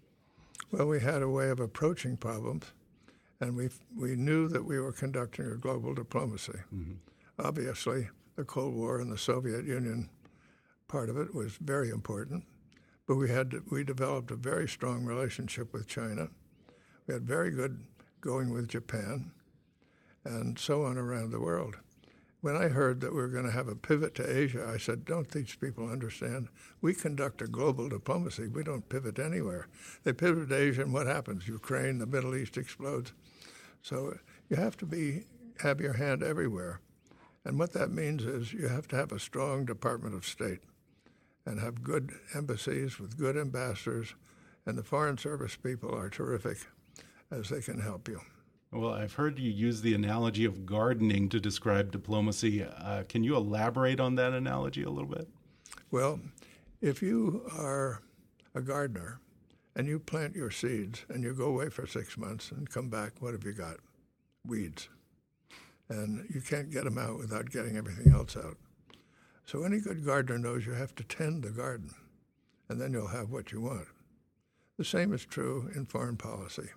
Well, 0.71 0.87
we 0.87 1.01
had 1.01 1.23
a 1.23 1.29
way 1.29 1.51
of 1.51 1.59
approaching 1.59 2.17
problems, 2.17 2.73
and 3.41 3.57
we, 3.57 3.71
we 3.97 4.15
knew 4.15 4.49
that 4.49 4.65
we 4.65 4.79
were 4.79 4.93
conducting 4.93 5.47
a 5.47 5.57
global 5.57 5.95
diplomacy. 5.95 6.61
Mm 6.73 6.85
-hmm. 6.85 6.97
Obviously, 7.49 8.09
the 8.37 8.45
Cold 8.45 8.75
War 8.75 9.01
and 9.01 9.11
the 9.11 9.19
Soviet 9.19 9.65
Union 9.65 10.09
part 10.87 11.11
of 11.11 11.17
it 11.17 11.35
was 11.35 11.59
very 11.61 11.89
important. 11.89 12.45
But 13.07 13.17
we 13.17 13.31
had 13.31 13.51
to, 13.51 13.63
we 13.71 13.85
developed 13.85 14.31
a 14.31 14.51
very 14.51 14.69
strong 14.69 15.09
relationship 15.09 15.73
with 15.73 15.87
China. 15.87 16.29
We 17.07 17.15
had 17.15 17.27
very 17.27 17.51
good 17.51 17.85
going 18.21 18.53
with 18.55 18.69
Japan, 18.69 19.33
and 20.25 20.59
so 20.59 20.85
on 20.85 20.99
around 20.99 21.31
the 21.31 21.41
world. 21.41 21.77
When 22.41 22.57
I 22.57 22.69
heard 22.69 23.01
that 23.01 23.13
we 23.13 23.21
were 23.21 23.29
going 23.29 23.45
to 23.45 23.51
have 23.51 23.69
a 23.69 23.75
pivot 23.75 24.15
to 24.17 24.39
Asia, 24.39 24.67
I 24.67 24.79
said, 24.79 25.05
"Don't 25.05 25.31
these 25.31 25.55
people 25.55 25.89
understand? 25.89 26.49
We 26.81 26.95
conduct 26.95 27.43
a 27.43 27.47
global 27.47 27.89
diplomacy. 27.89 28.49
We 28.49 28.65
don't 28.65 28.89
pivot 28.89 29.19
anywhere. 29.19 29.69
They 30.05 30.13
pivot 30.15 30.49
to 30.49 30.57
Asia, 30.57 30.83
and 30.83 30.93
what 30.93 31.07
happens? 31.07 31.49
Ukraine, 31.49 31.99
the 31.99 32.07
Middle 32.07 32.35
East 32.35 32.57
explodes. 32.57 33.13
So 33.83 34.09
uh, 34.09 34.19
you 34.49 34.57
have 34.57 34.77
to 34.79 34.87
be 34.87 35.25
have 35.61 35.81
your 35.81 35.95
hand 35.95 36.23
everywhere." 36.23 36.81
And 37.45 37.59
what 37.59 37.73
that 37.73 37.91
means 37.91 38.25
is 38.25 38.53
you 38.53 38.69
have 38.69 38.89
to 38.89 38.97
have 38.97 39.13
a 39.13 39.19
strong 39.19 39.65
Department 39.65 40.15
of 40.15 40.27
State 40.27 40.61
and 41.47 41.59
have 41.59 41.83
good 41.83 42.13
embassies 42.35 42.99
with 42.99 43.19
good 43.19 43.37
ambassadors 43.37 44.15
And 44.67 44.77
the 44.77 44.83
Foreign 44.83 45.19
Service 45.19 45.57
people 45.57 45.95
are 45.95 46.11
terrific 46.11 46.59
as 47.31 47.49
they 47.49 47.63
can 47.63 47.81
help 47.81 48.09
you. 48.09 48.21
Well, 48.73 48.93
I've 48.93 49.15
heard 49.15 49.39
you 49.39 49.51
use 49.51 49.81
the 49.81 49.95
analogy 49.95 50.45
of 50.45 50.65
gardening 50.65 51.29
to 51.31 51.41
describe 51.41 51.91
diplomacy. 51.91 52.63
Uh, 52.63 53.03
can 53.09 53.25
you 53.25 53.35
elaborate 53.35 53.99
on 53.99 54.15
that 54.15 54.33
analogy 54.33 54.85
a 54.85 54.91
little 54.91 55.09
bit? 55.09 55.29
Well, 55.91 56.21
if 56.81 57.03
you 57.03 57.43
are 57.53 58.01
a 58.55 58.61
gardener 58.61 59.21
and 59.75 59.89
you 59.89 59.99
plant 59.99 60.37
your 60.37 60.53
seeds 60.53 61.05
and 61.09 61.25
you 61.25 61.35
go 61.35 61.47
away 61.47 61.69
for 61.69 61.85
six 61.85 62.17
months 62.17 62.53
and 62.53 62.71
come 62.71 62.89
back, 62.89 63.15
what 63.19 63.33
have 63.33 63.45
you 63.45 63.53
got? 63.53 63.79
Weeds. 64.47 64.89
And 65.89 66.25
you 66.33 66.41
can't 66.41 66.71
get 66.71 66.85
them 66.85 66.97
out 66.99 67.19
without 67.19 67.51
getting 67.51 67.77
everything 67.77 68.13
else 68.13 68.37
out. 68.37 68.57
So 69.47 69.65
any 69.65 69.81
good 69.81 70.05
gardener 70.05 70.39
knows 70.39 70.65
you 70.65 70.75
have 70.75 70.95
to 70.95 71.03
tend 71.03 71.43
the 71.43 71.51
garden, 71.51 71.91
and 72.69 72.81
then 72.81 72.93
you'll 72.93 73.09
have 73.09 73.31
what 73.31 73.51
you 73.51 73.61
want. 73.61 73.89
The 74.79 74.85
same 74.85 75.13
is 75.13 75.25
true 75.25 75.69
in 75.75 75.87
foreign 75.87 76.17
policy. 76.17 76.69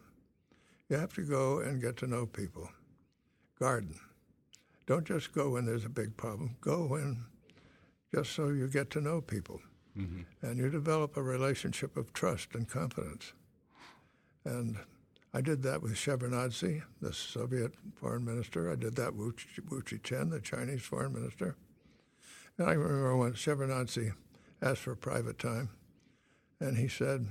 You 0.94 1.00
have 1.00 1.16
to 1.16 1.24
go 1.24 1.58
and 1.58 1.82
get 1.82 1.98
to 1.98 2.08
know 2.08 2.28
people. 2.28 2.70
Garden. 3.60 4.00
Don't 4.86 5.08
just 5.08 5.34
go 5.34 5.50
when 5.50 5.66
there's 5.66 5.86
a 5.86 5.90
big 5.90 6.16
problem. 6.18 6.56
Go 6.62 6.86
when 6.86 7.26
just 8.14 8.34
so 8.34 8.50
you 8.50 8.68
get 8.68 8.92
to 8.92 9.02
know 9.02 9.20
people. 9.20 9.60
Mm-hmm. 9.98 10.22
And 10.46 10.60
you 10.60 10.70
develop 10.70 11.18
a 11.18 11.24
relationship 11.24 11.98
of 11.98 12.14
trust 12.14 12.50
and 12.54 12.70
confidence. 12.70 13.34
And 14.46 14.78
I 15.34 15.42
did 15.42 15.64
that 15.64 15.82
with 15.82 15.94
Shevardnadze, 15.94 16.84
the 17.02 17.12
Soviet 17.12 17.72
foreign 17.96 18.26
minister. 18.26 18.72
I 18.72 18.76
did 18.76 18.96
that 18.98 19.16
with 19.16 19.34
Wu 19.72 19.82
Xueqian, 19.82 20.30
the 20.30 20.42
Chinese 20.42 20.84
foreign 20.84 21.14
minister. 21.14 21.56
And 22.60 22.70
I 22.70 22.74
remember 22.74 23.18
when 23.18 23.34
Shevardnadze 23.34 24.14
asked 24.62 24.82
for 24.82 24.96
private 24.96 25.40
time, 25.40 25.70
and 26.60 26.78
he 26.78 26.88
said, 26.88 27.26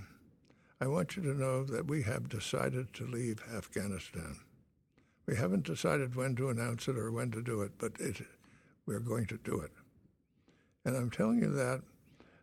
I 0.82 0.88
want 0.88 1.14
you 1.14 1.22
to 1.22 1.40
know 1.40 1.62
that 1.62 1.86
we 1.86 2.02
have 2.02 2.28
decided 2.28 2.92
to 2.94 3.06
leave 3.06 3.40
Afghanistan. 3.54 4.40
We 5.26 5.36
haven't 5.36 5.64
decided 5.64 6.16
when 6.16 6.34
to 6.34 6.48
announce 6.48 6.88
it 6.88 6.98
or 6.98 7.12
when 7.12 7.30
to 7.30 7.40
do 7.40 7.62
it, 7.62 7.70
but 7.78 7.92
it, 8.00 8.16
we're 8.84 8.98
going 8.98 9.26
to 9.26 9.38
do 9.44 9.60
it. 9.60 9.70
And 10.84 10.96
I'm 10.96 11.08
telling 11.08 11.38
you 11.38 11.52
that 11.52 11.82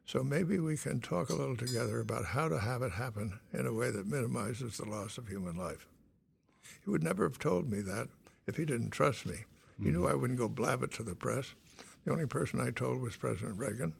so 0.06 0.23
maybe 0.23 0.58
we 0.58 0.78
can 0.78 1.02
talk 1.02 1.30
a 1.30 1.36
little 1.36 1.58
together 1.58 1.99
about 1.99 2.23
how 2.28 2.47
to 2.47 2.60
have 2.60 2.82
it 2.82 2.93
happen 2.93 3.38
in 3.52 3.67
a 3.67 3.73
way 3.73 3.91
that 3.91 4.08
minimizes 4.08 4.78
the 4.78 4.89
loss 4.89 5.17
of 5.17 5.28
human 5.28 5.58
life. 5.58 5.86
He 6.86 6.89
would 6.89 7.04
never 7.04 7.23
have 7.23 7.39
told 7.39 7.69
me 7.69 7.82
that 7.82 8.08
if 8.47 8.56
he 8.56 8.63
didn't 8.63 8.91
trust 8.91 9.25
me. 9.25 9.36
He 9.78 9.84
mm-hmm. 9.84 9.91
knew 9.91 10.08
I 10.08 10.15
wouldn't 10.15 10.39
go 10.39 10.47
blab 10.47 10.82
it 10.82 10.93
to 10.93 11.04
the 11.04 11.13
press. 11.13 11.56
The 12.06 12.13
only 12.13 12.25
person 12.25 12.62
I 12.62 12.71
told 12.71 13.02
was 13.02 13.17
President 13.17 13.60
Reagan. 13.60 13.95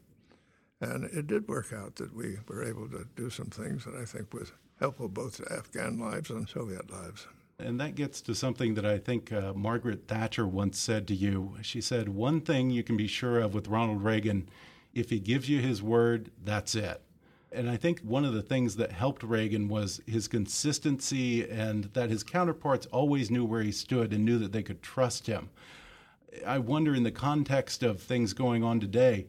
And 0.80 1.04
it 1.04 1.26
did 1.26 1.46
work 1.46 1.72
out 1.72 1.96
that 1.96 2.14
we 2.14 2.38
were 2.48 2.64
able 2.64 2.88
to 2.88 3.06
do 3.16 3.28
some 3.28 3.46
things 3.46 3.84
that 3.84 3.94
I 3.94 4.04
think 4.04 4.32
was 4.32 4.52
helpful 4.78 5.08
both 5.08 5.36
to 5.36 5.52
Afghan 5.52 5.98
lives 5.98 6.30
and 6.30 6.48
Soviet 6.48 6.90
lives. 6.90 7.26
And 7.58 7.78
that 7.80 7.94
gets 7.94 8.22
to 8.22 8.34
something 8.34 8.74
that 8.74 8.86
I 8.86 8.96
think 8.96 9.30
uh, 9.30 9.52
Margaret 9.52 10.08
Thatcher 10.08 10.46
once 10.46 10.78
said 10.78 11.06
to 11.08 11.14
you. 11.14 11.56
She 11.60 11.82
said, 11.82 12.08
One 12.08 12.40
thing 12.40 12.70
you 12.70 12.82
can 12.82 12.96
be 12.96 13.06
sure 13.06 13.40
of 13.40 13.52
with 13.52 13.68
Ronald 13.68 14.02
Reagan 14.02 14.48
if 14.94 15.10
he 15.10 15.20
gives 15.20 15.48
you 15.48 15.60
his 15.60 15.82
word, 15.82 16.30
that's 16.44 16.74
it. 16.74 17.00
And 17.52 17.68
I 17.68 17.76
think 17.76 18.00
one 18.00 18.24
of 18.24 18.32
the 18.32 18.42
things 18.42 18.76
that 18.76 18.92
helped 18.92 19.22
Reagan 19.22 19.68
was 19.68 20.00
his 20.06 20.28
consistency 20.28 21.48
and 21.48 21.84
that 21.94 22.10
his 22.10 22.22
counterparts 22.22 22.86
always 22.86 23.30
knew 23.30 23.44
where 23.44 23.62
he 23.62 23.72
stood 23.72 24.12
and 24.12 24.24
knew 24.24 24.38
that 24.38 24.52
they 24.52 24.62
could 24.62 24.82
trust 24.82 25.26
him. 25.26 25.50
I 26.46 26.58
wonder, 26.58 26.94
in 26.94 27.02
the 27.02 27.10
context 27.10 27.82
of 27.82 28.00
things 28.00 28.32
going 28.34 28.62
on 28.62 28.78
today, 28.78 29.26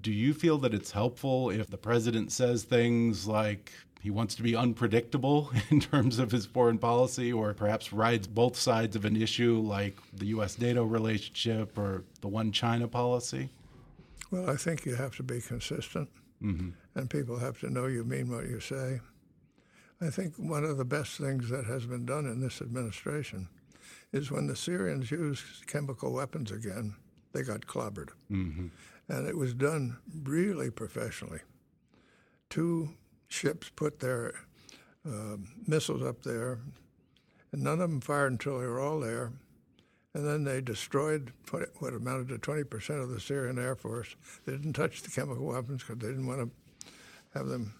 do 0.00 0.12
you 0.12 0.34
feel 0.34 0.58
that 0.58 0.74
it's 0.74 0.90
helpful 0.90 1.50
if 1.50 1.68
the 1.68 1.78
president 1.78 2.32
says 2.32 2.64
things 2.64 3.26
like 3.26 3.72
he 4.00 4.10
wants 4.10 4.34
to 4.36 4.42
be 4.42 4.56
unpredictable 4.56 5.50
in 5.70 5.80
terms 5.80 6.18
of 6.18 6.30
his 6.30 6.46
foreign 6.46 6.78
policy, 6.78 7.32
or 7.32 7.52
perhaps 7.54 7.92
rides 7.92 8.26
both 8.26 8.56
sides 8.56 8.96
of 8.96 9.04
an 9.04 9.20
issue 9.20 9.60
like 9.60 9.96
the 10.14 10.26
U.S. 10.26 10.58
NATO 10.58 10.84
relationship 10.84 11.76
or 11.76 12.04
the 12.20 12.28
one 12.28 12.50
China 12.50 12.88
policy? 12.88 13.50
Well, 14.30 14.48
I 14.48 14.56
think 14.56 14.86
you 14.86 14.94
have 14.94 15.16
to 15.16 15.22
be 15.22 15.40
consistent, 15.40 16.08
mm-hmm. 16.42 16.70
and 16.94 17.10
people 17.10 17.38
have 17.38 17.58
to 17.60 17.70
know 17.70 17.86
you 17.86 18.04
mean 18.04 18.30
what 18.30 18.46
you 18.46 18.60
say. 18.60 19.00
I 20.00 20.08
think 20.08 20.34
one 20.38 20.64
of 20.64 20.78
the 20.78 20.84
best 20.84 21.18
things 21.18 21.50
that 21.50 21.66
has 21.66 21.84
been 21.84 22.06
done 22.06 22.24
in 22.24 22.40
this 22.40 22.62
administration 22.62 23.48
is 24.12 24.30
when 24.30 24.46
the 24.46 24.56
Syrians 24.56 25.10
used 25.10 25.66
chemical 25.66 26.12
weapons 26.12 26.50
again, 26.50 26.94
they 27.32 27.42
got 27.42 27.66
clobbered. 27.66 28.10
Mm-hmm. 28.30 28.68
And 29.10 29.26
it 29.26 29.36
was 29.36 29.54
done 29.54 29.96
really 30.22 30.70
professionally. 30.70 31.40
Two 32.48 32.90
ships 33.26 33.68
put 33.68 33.98
their 33.98 34.34
uh, 35.04 35.36
missiles 35.66 36.04
up 36.04 36.22
there, 36.22 36.60
and 37.50 37.62
none 37.64 37.80
of 37.80 37.90
them 37.90 38.00
fired 38.00 38.30
until 38.30 38.60
they 38.60 38.66
were 38.66 38.78
all 38.78 39.00
there. 39.00 39.32
And 40.14 40.24
then 40.24 40.44
they 40.44 40.60
destroyed 40.60 41.32
what 41.50 41.92
amounted 41.92 42.28
to 42.28 42.38
20% 42.38 43.02
of 43.02 43.10
the 43.10 43.18
Syrian 43.18 43.58
Air 43.58 43.74
Force. 43.74 44.14
They 44.46 44.52
didn't 44.52 44.74
touch 44.74 45.02
the 45.02 45.10
chemical 45.10 45.46
weapons 45.46 45.82
because 45.82 45.98
they 45.98 46.08
didn't 46.08 46.26
want 46.28 46.40
to 46.40 46.90
have 47.34 47.48
them 47.48 47.74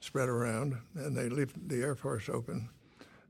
spread 0.00 0.28
around. 0.28 0.76
And 0.94 1.16
they 1.16 1.30
left 1.30 1.68
the 1.68 1.82
Air 1.82 1.94
Force 1.94 2.28
open 2.28 2.68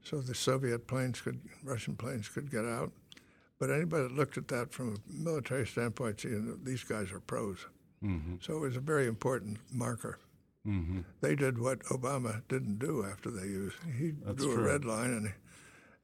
so 0.02 0.20
the 0.20 0.35
Soviet 0.35 0.88
planes 0.88 1.20
could, 1.20 1.40
Russian 1.62 1.94
planes 1.94 2.28
could 2.28 2.50
get 2.50 2.64
out. 2.64 2.90
But 3.58 3.70
anybody 3.70 4.04
that 4.04 4.12
looked 4.12 4.36
at 4.36 4.48
that 4.48 4.72
from 4.72 4.94
a 4.94 5.12
military 5.12 5.66
standpoint, 5.66 6.20
see, 6.20 6.36
these 6.62 6.84
guys 6.84 7.10
are 7.12 7.20
pros. 7.20 7.66
Mm-hmm. 8.04 8.36
So 8.40 8.56
it 8.56 8.60
was 8.60 8.76
a 8.76 8.80
very 8.80 9.06
important 9.06 9.58
marker. 9.72 10.18
Mm-hmm. 10.66 11.00
They 11.20 11.34
did 11.34 11.58
what 11.58 11.80
Obama 11.84 12.42
didn't 12.48 12.78
do 12.78 13.04
after 13.04 13.30
they 13.30 13.46
used. 13.46 13.76
He 13.98 14.12
That's 14.24 14.42
drew 14.42 14.54
true. 14.54 14.64
a 14.64 14.72
red 14.72 14.84
line, 14.84 15.10
and 15.10 15.32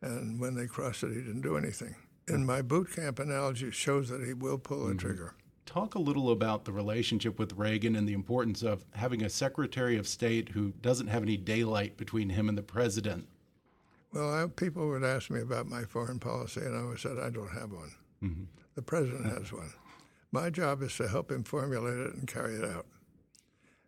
and 0.03 0.41
when 0.41 0.55
they 0.55 0.67
crossed 0.67 1.03
it, 1.03 1.13
he 1.13 1.21
didn't 1.21 1.43
do 1.43 1.57
anything. 1.57 1.95
In 2.29 2.47
my 2.47 2.63
boot 2.63 2.95
camp 2.95 3.19
analogy, 3.19 3.71
shows 3.71 4.09
that 4.09 4.25
he 4.25 4.35
will 4.35 4.59
pull 4.59 4.87
a 4.87 4.91
mm-hmm. 4.91 4.99
trigger. 4.99 5.35
Talk 5.67 5.95
a 5.95 6.01
little 6.01 6.31
about 6.31 6.65
the 6.65 6.73
relationship 6.73 7.39
with 7.39 7.53
Reagan 7.55 7.97
and 7.97 8.09
the 8.09 8.13
importance 8.13 8.63
of 8.63 8.85
having 8.95 9.23
a 9.23 9.31
Secretary 9.31 9.97
of 9.97 10.09
State 10.09 10.51
who 10.51 10.73
doesn't 10.81 11.07
have 11.07 11.23
any 11.23 11.37
daylight 11.37 11.97
between 11.97 12.31
him 12.31 12.49
and 12.49 12.59
the 12.59 12.63
president. 12.63 13.29
Well, 14.13 14.33
I, 14.33 14.47
people 14.47 14.89
would 14.89 15.05
ask 15.05 15.31
me 15.31 15.41
about 15.41 15.67
my 15.67 15.85
foreign 15.85 16.19
policy, 16.19 16.61
and 16.61 16.77
I 16.77 16.83
always 16.83 17.01
said 17.01 17.19
I 17.19 17.31
don't 17.31 17.53
have 17.53 17.73
one. 17.73 17.93
Mm-hmm. 18.23 18.45
The 18.75 18.83
president 18.83 19.27
has 19.27 19.53
one. 19.53 19.73
My 20.31 20.51
job 20.51 20.83
is 20.83 20.97
to 20.97 21.09
help 21.09 21.31
him 21.31 21.45
formulate 21.45 21.99
it 21.99 22.15
and 22.15 22.27
carry 22.27 22.55
it 22.55 22.65
out. 22.65 22.87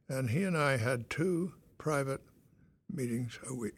And 0.08 0.30
he 0.30 0.44
and 0.44 0.56
I 0.56 0.76
had 0.76 1.08
two 1.10 1.52
private 1.78 2.20
meetings 2.90 3.38
a 3.48 3.54
week. 3.54 3.74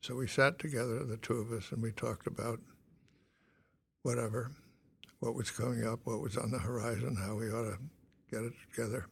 So 0.00 0.14
we 0.14 0.26
sat 0.28 0.58
together, 0.58 1.04
the 1.04 1.16
two 1.16 1.34
of 1.34 1.52
us, 1.52 1.72
and 1.72 1.82
we 1.82 1.92
talked 1.92 2.26
about 2.26 2.60
whatever, 4.02 4.52
what 5.20 5.34
was 5.34 5.50
coming 5.50 5.86
up, 5.86 6.00
what 6.04 6.20
was 6.20 6.36
on 6.36 6.50
the 6.50 6.58
horizon, 6.58 7.16
how 7.16 7.34
we 7.34 7.50
ought 7.50 7.70
to 7.70 7.78
get 8.30 8.42
it 8.42 8.52
together. 8.70 9.06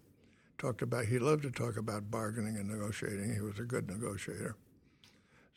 Talked 0.59 0.83
about, 0.83 1.07
he 1.07 1.19
loved 1.19 1.43
to 1.43 1.51
talk 1.51 1.77
about 1.77 2.11
bargaining 2.11 2.57
and 2.57 2.69
negotiating. 2.69 3.35
He 3.35 3.41
was 3.41 3.59
a 3.59 3.65
good 3.65 3.89
negotiator. 3.89 4.57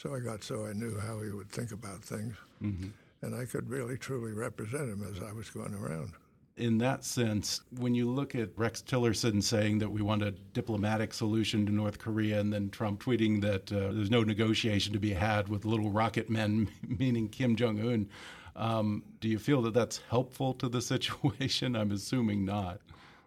So 0.02 0.16
I 0.16 0.20
got 0.20 0.44
so 0.44 0.66
I 0.66 0.72
knew 0.72 0.98
how 0.98 1.20
he 1.20 1.30
would 1.30 1.50
think 1.50 1.72
about 1.74 2.02
things. 2.02 2.36
Mm-hmm. 2.64 2.88
And 3.22 3.36
I 3.36 3.44
could 3.44 3.70
really 3.70 3.98
truly 3.98 4.32
represent 4.32 4.90
him 4.90 5.04
as 5.04 5.22
I 5.22 5.34
was 5.34 5.50
going 5.50 5.74
around. 5.74 6.14
In 6.56 6.78
that 6.78 7.04
sense, 7.04 7.62
when 7.78 7.94
you 7.94 8.10
look 8.10 8.34
at 8.34 8.50
Rex 8.58 8.82
Tillerson 8.82 9.44
saying 9.44 9.80
that 9.80 9.90
we 9.90 10.02
want 10.02 10.24
a 10.24 10.32
diplomatic 10.54 11.14
solution 11.14 11.66
to 11.66 11.72
North 11.72 12.00
Korea, 12.00 12.40
and 12.40 12.52
then 12.52 12.70
Trump 12.70 13.04
tweeting 13.04 13.42
that 13.42 13.72
uh, 13.72 13.92
there's 13.92 14.10
no 14.10 14.24
negotiation 14.24 14.94
to 14.94 15.00
be 15.00 15.12
had 15.12 15.50
with 15.50 15.66
little 15.66 15.90
rocket 15.90 16.30
men, 16.30 16.70
meaning 17.00 17.28
Kim 17.28 17.58
Jong 17.58 17.80
un, 17.80 18.10
um, 18.56 19.04
do 19.20 19.28
you 19.28 19.40
feel 19.40 19.62
that 19.64 19.74
that's 19.74 20.02
helpful 20.10 20.54
to 20.56 20.70
the 20.70 20.82
situation? 20.94 21.76
I'm 21.76 21.92
assuming 21.92 22.46
not. 22.46 22.80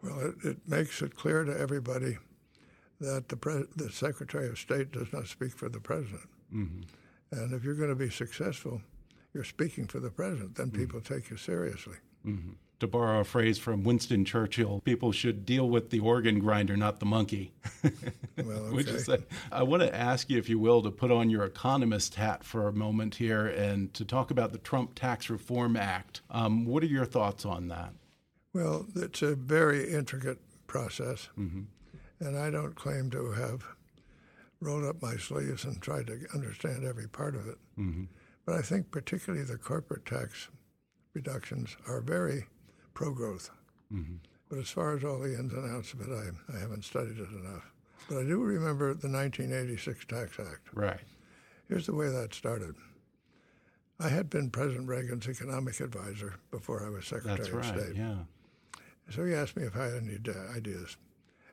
Well, 0.03 0.21
it, 0.21 0.35
it 0.43 0.57
makes 0.67 1.03
it 1.03 1.17
clear 1.17 1.45
to 1.45 1.59
everybody 1.59 2.17
that 3.01 3.29
the, 3.29 3.37
pre- 3.37 3.67
the 3.77 3.91
Secretary 3.91 4.49
of 4.49 4.59
State 4.59 4.93
does 4.93 5.13
not 5.13 5.27
speak 5.27 5.53
for 5.53 5.69
the 5.69 5.81
president. 5.81 6.29
Mm-hmm. 6.55 7.39
And 7.39 7.55
if 7.55 7.65
you're 7.65 7.75
going 7.75 7.89
to 7.89 7.95
be 7.95 8.11
successful, 8.11 8.83
you're 9.33 9.45
speaking 9.45 9.87
for 9.87 10.01
the 10.01 10.11
president. 10.11 10.57
Then 10.57 10.71
people 10.71 11.01
mm-hmm. 11.01 11.15
take 11.15 11.31
you 11.31 11.37
seriously. 11.37 11.97
Mm-hmm 12.27 12.53
to 12.83 12.89
borrow 12.89 13.21
a 13.21 13.25
phrase 13.25 13.59
from 13.59 13.85
Winston 13.85 14.25
Churchill, 14.25 14.81
people 14.81 15.13
should 15.13 15.47
deal 15.47 15.71
with 15.71 15.91
the 15.91 16.01
organ 16.01 16.41
grinder, 16.41 16.77
not 16.77 16.99
the 16.99 17.07
monkey. 17.07 17.53
well, 18.37 18.77
okay. 18.77 19.25
I 19.53 19.63
want 19.63 19.85
to 19.85 19.95
ask 19.95 20.29
you, 20.29 20.37
if 20.37 20.49
you 20.49 20.59
will, 20.59 20.83
to 20.83 20.91
put 20.91 21.13
on 21.13 21.31
your 21.31 21.45
economist 21.45 22.17
hat 22.17 22.43
for 22.43 22.67
a 22.67 22.73
moment 22.73 23.15
here 23.15 23.47
and 23.47 23.95
to 23.95 24.05
talk 24.05 24.33
about 24.33 24.51
the 24.51 24.59
Trump 24.59 24.97
Tax 24.97 25.31
Reform 25.31 25.77
Act. 25.77 26.23
Um, 26.29 26.65
what 26.65 26.83
are 26.83 26.87
your 26.87 27.05
thoughts 27.05 27.47
on 27.47 27.69
that? 27.69 27.93
Well, 28.53 28.87
it's 28.97 29.23
a 29.23 29.37
very 29.37 29.93
intricate 29.93 30.39
process, 30.67 31.29
mm-hmm. 31.39 31.63
and 32.19 32.37
I 32.37 32.51
don't 32.51 32.75
claim 32.75 33.11
to 33.11 33.31
have 33.31 33.65
rolled 34.63 34.85
up 34.85 35.03
my 35.03 35.17
sleeves 35.17 35.65
and 35.65 35.81
tried 35.81 36.07
to 36.07 36.21
understand 36.33 36.85
every 36.85 37.09
part 37.09 37.35
of 37.35 37.49
it. 37.49 37.59
Mm-hmm. 37.79 38.05
But 38.47 38.55
I 38.55 38.63
think 38.63 38.91
particularly 38.91 39.45
the 39.45 39.59
corporate 39.59 40.07
tax 40.07 40.49
reductions 41.15 41.77
are 41.87 42.01
very 42.01 42.47
pro 42.95 43.13
growth. 43.13 43.51
Mm-hmm. 43.93 44.17
But 44.49 44.59
as 44.59 44.71
far 44.71 44.97
as 44.97 45.05
all 45.05 45.19
the 45.19 45.35
ins 45.35 45.53
and 45.53 45.75
outs 45.75 45.93
of 45.93 46.01
it, 46.01 46.09
I, 46.11 46.57
I 46.57 46.61
haven't 46.61 46.85
studied 46.85 47.19
it 47.19 47.29
enough. 47.31 47.73
but 48.09 48.19
I 48.19 48.23
do 48.25 48.41
remember 48.41 48.95
the 48.95 49.09
1986 49.09 50.05
Tax 50.07 50.39
Act. 50.39 50.69
Right. 50.75 51.01
Here's 51.69 51.87
the 51.87 51.95
way 51.95 52.09
that 52.09 52.35
started. 52.35 52.75
I 53.99 54.09
had 54.09 54.29
been 54.29 54.51
President 54.51 54.89
Reagan's 54.89 55.29
economic 55.29 55.81
advisor 55.81 56.35
before 56.51 56.85
I 56.85 56.91
was 56.91 57.07
Secretary 57.07 57.37
That's 57.37 57.49
of 57.49 57.55
right. 57.55 57.81
State. 57.81 57.97
Yeah. 57.97 58.15
So 59.11 59.25
he 59.25 59.35
asked 59.35 59.57
me 59.57 59.65
if 59.65 59.77
I 59.77 59.85
had 59.85 60.03
any 60.03 60.19
ideas. 60.57 60.97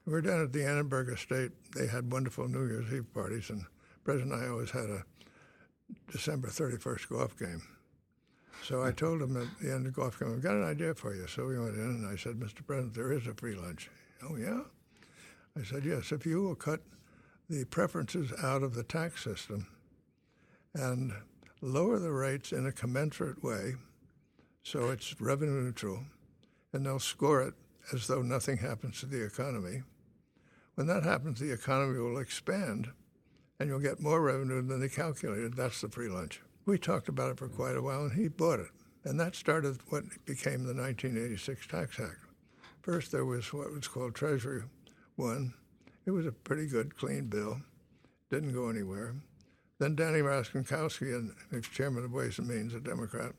We 0.09 0.15
were 0.15 0.21
down 0.21 0.41
at 0.41 0.53
the 0.53 0.65
Annenberg 0.65 1.09
Estate. 1.09 1.51
They 1.75 1.85
had 1.85 2.11
wonderful 2.11 2.47
New 2.47 2.65
Year's 2.65 2.91
Eve 2.91 3.13
parties, 3.13 3.51
and 3.51 3.63
President 4.03 4.33
and 4.33 4.43
I 4.43 4.47
always 4.47 4.71
had 4.71 4.89
a 4.89 5.03
December 6.11 6.47
31st 6.47 7.09
golf 7.09 7.37
game. 7.37 7.61
So 8.63 8.81
I 8.81 8.87
mm-hmm. 8.87 8.95
told 8.95 9.21
him 9.21 9.37
at 9.37 9.47
the 9.61 9.71
end 9.71 9.85
of 9.85 9.93
the 9.93 10.01
golf 10.01 10.19
game, 10.19 10.33
I've 10.33 10.41
got 10.41 10.55
an 10.55 10.63
idea 10.63 10.95
for 10.95 11.13
you. 11.13 11.27
So 11.27 11.45
we 11.45 11.59
went 11.59 11.75
in, 11.75 11.83
and 11.83 12.07
I 12.11 12.15
said, 12.15 12.39
Mr. 12.39 12.65
President, 12.65 12.95
there 12.95 13.11
is 13.11 13.27
a 13.27 13.35
free 13.35 13.53
lunch. 13.53 13.91
Oh, 14.27 14.35
yeah? 14.35 14.61
I 15.55 15.63
said, 15.63 15.85
yes, 15.85 16.11
if 16.11 16.25
you 16.25 16.41
will 16.41 16.55
cut 16.55 16.79
the 17.47 17.65
preferences 17.65 18.33
out 18.41 18.63
of 18.63 18.73
the 18.73 18.83
tax 18.83 19.23
system 19.23 19.67
and 20.73 21.13
lower 21.61 21.99
the 21.99 22.11
rates 22.11 22.51
in 22.51 22.65
a 22.65 22.71
commensurate 22.71 23.43
way 23.43 23.75
so 24.63 24.89
it's 24.89 25.21
revenue 25.21 25.61
neutral, 25.61 25.99
and 26.73 26.83
they'll 26.83 26.97
score 26.97 27.43
it 27.43 27.53
as 27.93 28.07
though 28.07 28.23
nothing 28.23 28.57
happens 28.57 29.01
to 29.01 29.05
the 29.05 29.23
economy. 29.23 29.83
When 30.79 30.87
that 30.87 31.03
happens, 31.03 31.41
the 31.41 31.51
economy 31.51 31.99
will 31.99 32.19
expand 32.19 32.87
and 33.59 33.67
you'll 33.67 33.81
get 33.81 33.99
more 33.99 34.21
revenue 34.21 34.61
than 34.61 34.79
they 34.79 34.87
calculated. 34.87 35.53
That's 35.53 35.81
the 35.81 35.89
free 35.89 36.07
lunch. 36.07 36.41
We 36.65 36.77
talked 36.77 37.09
about 37.09 37.31
it 37.31 37.37
for 37.37 37.49
quite 37.49 37.75
a 37.75 37.81
while 37.81 38.03
and 38.03 38.13
he 38.13 38.29
bought 38.29 38.61
it. 38.61 38.69
And 39.03 39.19
that 39.19 39.35
started 39.35 39.79
what 39.89 40.05
became 40.23 40.63
the 40.63 40.73
1986 40.73 41.67
Tax 41.67 41.99
Act. 41.99 42.21
First, 42.81 43.11
there 43.11 43.25
was 43.25 43.51
what 43.51 43.73
was 43.73 43.89
called 43.89 44.15
Treasury 44.15 44.63
One. 45.17 45.53
It 46.05 46.11
was 46.11 46.25
a 46.25 46.31
pretty 46.31 46.65
good, 46.65 46.95
clean 46.95 47.25
bill. 47.25 47.59
Didn't 48.31 48.53
go 48.53 48.69
anywhere. 48.69 49.15
Then 49.79 49.97
Danny 49.97 50.19
Rostenkowski, 50.19 51.13
and 51.13 51.33
who's 51.49 51.67
chairman 51.67 52.05
of 52.05 52.13
Ways 52.13 52.39
and 52.39 52.47
Means, 52.47 52.73
a 52.73 52.79
Democrat, 52.79 53.33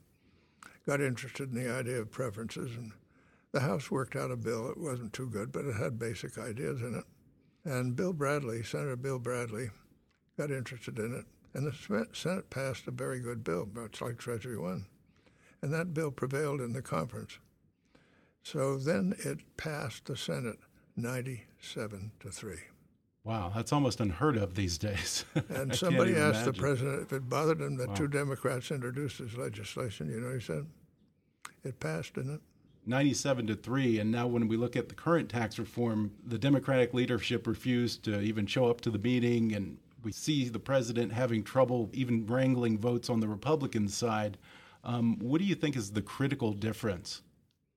got 0.86 1.00
interested 1.00 1.48
in 1.48 1.64
the 1.64 1.74
idea 1.74 2.02
of 2.02 2.10
preferences, 2.10 2.76
and 2.76 2.92
the 3.52 3.60
House 3.60 3.90
worked 3.90 4.14
out 4.14 4.30
a 4.30 4.36
bill. 4.36 4.68
It 4.68 4.76
wasn't 4.76 5.14
too 5.14 5.30
good, 5.30 5.52
but 5.52 5.64
it 5.64 5.76
had 5.76 5.98
basic 5.98 6.36
ideas 6.36 6.82
in 6.82 6.96
it. 6.96 7.04
And 7.64 7.94
Bill 7.94 8.12
Bradley, 8.12 8.62
Senator 8.62 8.96
Bill 8.96 9.18
Bradley, 9.18 9.70
got 10.38 10.50
interested 10.50 10.98
in 10.98 11.14
it, 11.14 11.26
and 11.54 11.66
the 11.66 12.06
Senate 12.12 12.48
passed 12.50 12.86
a 12.86 12.90
very 12.90 13.20
good 13.20 13.44
bill, 13.44 13.68
much 13.74 14.00
like 14.00 14.16
Treasury 14.18 14.58
One. 14.58 14.86
And 15.62 15.72
that 15.74 15.92
bill 15.92 16.10
prevailed 16.10 16.60
in 16.60 16.72
the 16.72 16.80
conference. 16.82 17.38
So 18.42 18.78
then 18.78 19.14
it 19.18 19.40
passed 19.58 20.06
the 20.06 20.16
Senate 20.16 20.58
97 20.96 22.12
to 22.20 22.30
3. 22.30 22.56
Wow, 23.24 23.52
that's 23.54 23.72
almost 23.72 24.00
unheard 24.00 24.38
of 24.38 24.54
these 24.54 24.78
days. 24.78 25.26
And 25.50 25.74
somebody 25.76 26.16
asked 26.16 26.46
the 26.46 26.54
president 26.54 27.02
if 27.02 27.12
it 27.12 27.28
bothered 27.28 27.60
him 27.60 27.76
that 27.76 27.88
Wow. 27.90 27.94
two 27.94 28.08
Democrats 28.08 28.70
introduced 28.70 29.18
this 29.18 29.36
legislation. 29.36 30.08
You 30.08 30.20
know, 30.20 30.32
he 30.32 30.40
said, 30.40 30.66
it 31.62 31.78
passed, 31.78 32.14
didn't 32.14 32.36
it? 32.36 32.40
97 32.86 33.46
to 33.48 33.54
3 33.54 33.98
and 33.98 34.10
now 34.10 34.26
when 34.26 34.48
we 34.48 34.56
look 34.56 34.74
at 34.76 34.88
the 34.88 34.94
current 34.94 35.28
tax 35.28 35.58
reform 35.58 36.10
the 36.26 36.38
democratic 36.38 36.94
leadership 36.94 37.46
refused 37.46 38.02
to 38.04 38.20
even 38.20 38.46
show 38.46 38.68
up 38.70 38.80
to 38.80 38.90
the 38.90 38.98
meeting 38.98 39.54
and 39.54 39.76
we 40.02 40.10
see 40.12 40.48
the 40.48 40.58
president 40.58 41.12
having 41.12 41.42
trouble 41.42 41.90
even 41.92 42.26
wrangling 42.26 42.78
votes 42.78 43.10
on 43.10 43.20
the 43.20 43.28
republican 43.28 43.86
side 43.86 44.38
um, 44.82 45.18
what 45.18 45.38
do 45.38 45.44
you 45.44 45.54
think 45.54 45.76
is 45.76 45.90
the 45.92 46.02
critical 46.02 46.52
difference 46.52 47.20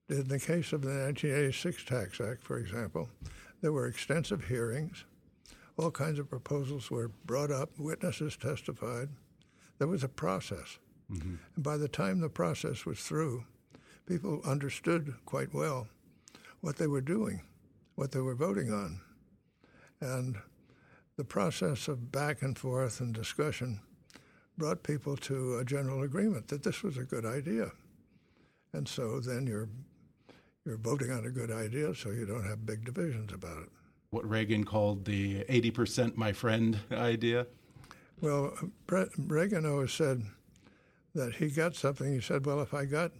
In 0.08 0.28
the 0.28 0.38
case 0.40 0.72
of 0.72 0.82
the 0.82 0.88
1986 0.88 1.84
Tax 1.84 2.20
Act, 2.20 2.42
for 2.42 2.58
example, 2.58 3.08
there 3.62 3.72
were 3.72 3.86
extensive 3.86 4.44
hearings. 4.44 5.04
All 5.78 5.90
kinds 5.90 6.18
of 6.18 6.28
proposals 6.28 6.90
were 6.90 7.10
brought 7.24 7.50
up, 7.50 7.70
witnesses 7.78 8.36
testified. 8.36 9.08
There 9.78 9.88
was 9.88 10.04
a 10.04 10.08
process. 10.08 10.78
And 11.56 11.64
by 11.64 11.76
the 11.78 11.88
time 11.88 12.20
the 12.20 12.28
process 12.28 12.84
was 12.84 13.00
through, 13.00 13.44
people 14.06 14.40
understood 14.44 15.14
quite 15.24 15.52
well 15.54 15.88
what 16.60 16.76
they 16.76 16.86
were 16.86 17.00
doing, 17.00 17.42
what 17.94 18.12
they 18.12 18.20
were 18.20 18.34
voting 18.34 18.70
on. 18.72 19.00
And 20.00 20.36
the 21.16 21.24
process 21.24 21.88
of 21.88 22.10
back 22.10 22.42
and 22.42 22.58
forth 22.58 23.00
and 23.00 23.14
discussion 23.14 23.80
brought 24.56 24.82
people 24.82 25.16
to 25.16 25.58
a 25.58 25.64
general 25.64 26.02
agreement 26.02 26.48
that 26.48 26.62
this 26.62 26.82
was 26.82 26.96
a 26.96 27.04
good 27.04 27.24
idea. 27.24 27.72
And 28.72 28.88
so 28.88 29.20
then 29.20 29.46
you're 29.46 29.68
you're 30.64 30.78
voting 30.78 31.10
on 31.10 31.26
a 31.26 31.30
good 31.30 31.50
idea, 31.50 31.94
so 31.94 32.10
you 32.10 32.24
don't 32.24 32.44
have 32.46 32.64
big 32.64 32.86
divisions 32.86 33.32
about 33.32 33.58
it. 33.58 33.68
what 34.10 34.28
reagan 34.28 34.64
called 34.64 35.04
the 35.04 35.44
80% 35.44 36.16
my 36.16 36.32
friend 36.32 36.78
idea 36.92 37.46
Well, 38.20 38.56
Reagan 39.18 39.66
always 39.66 39.92
said 39.92 40.22
that 41.14 41.34
he 41.34 41.48
got 41.48 41.74
something. 41.74 42.14
He 42.14 42.20
said, 42.20 42.46
"Well, 42.46 42.60
if 42.62 42.72
I 42.72 42.84
got 42.86 43.12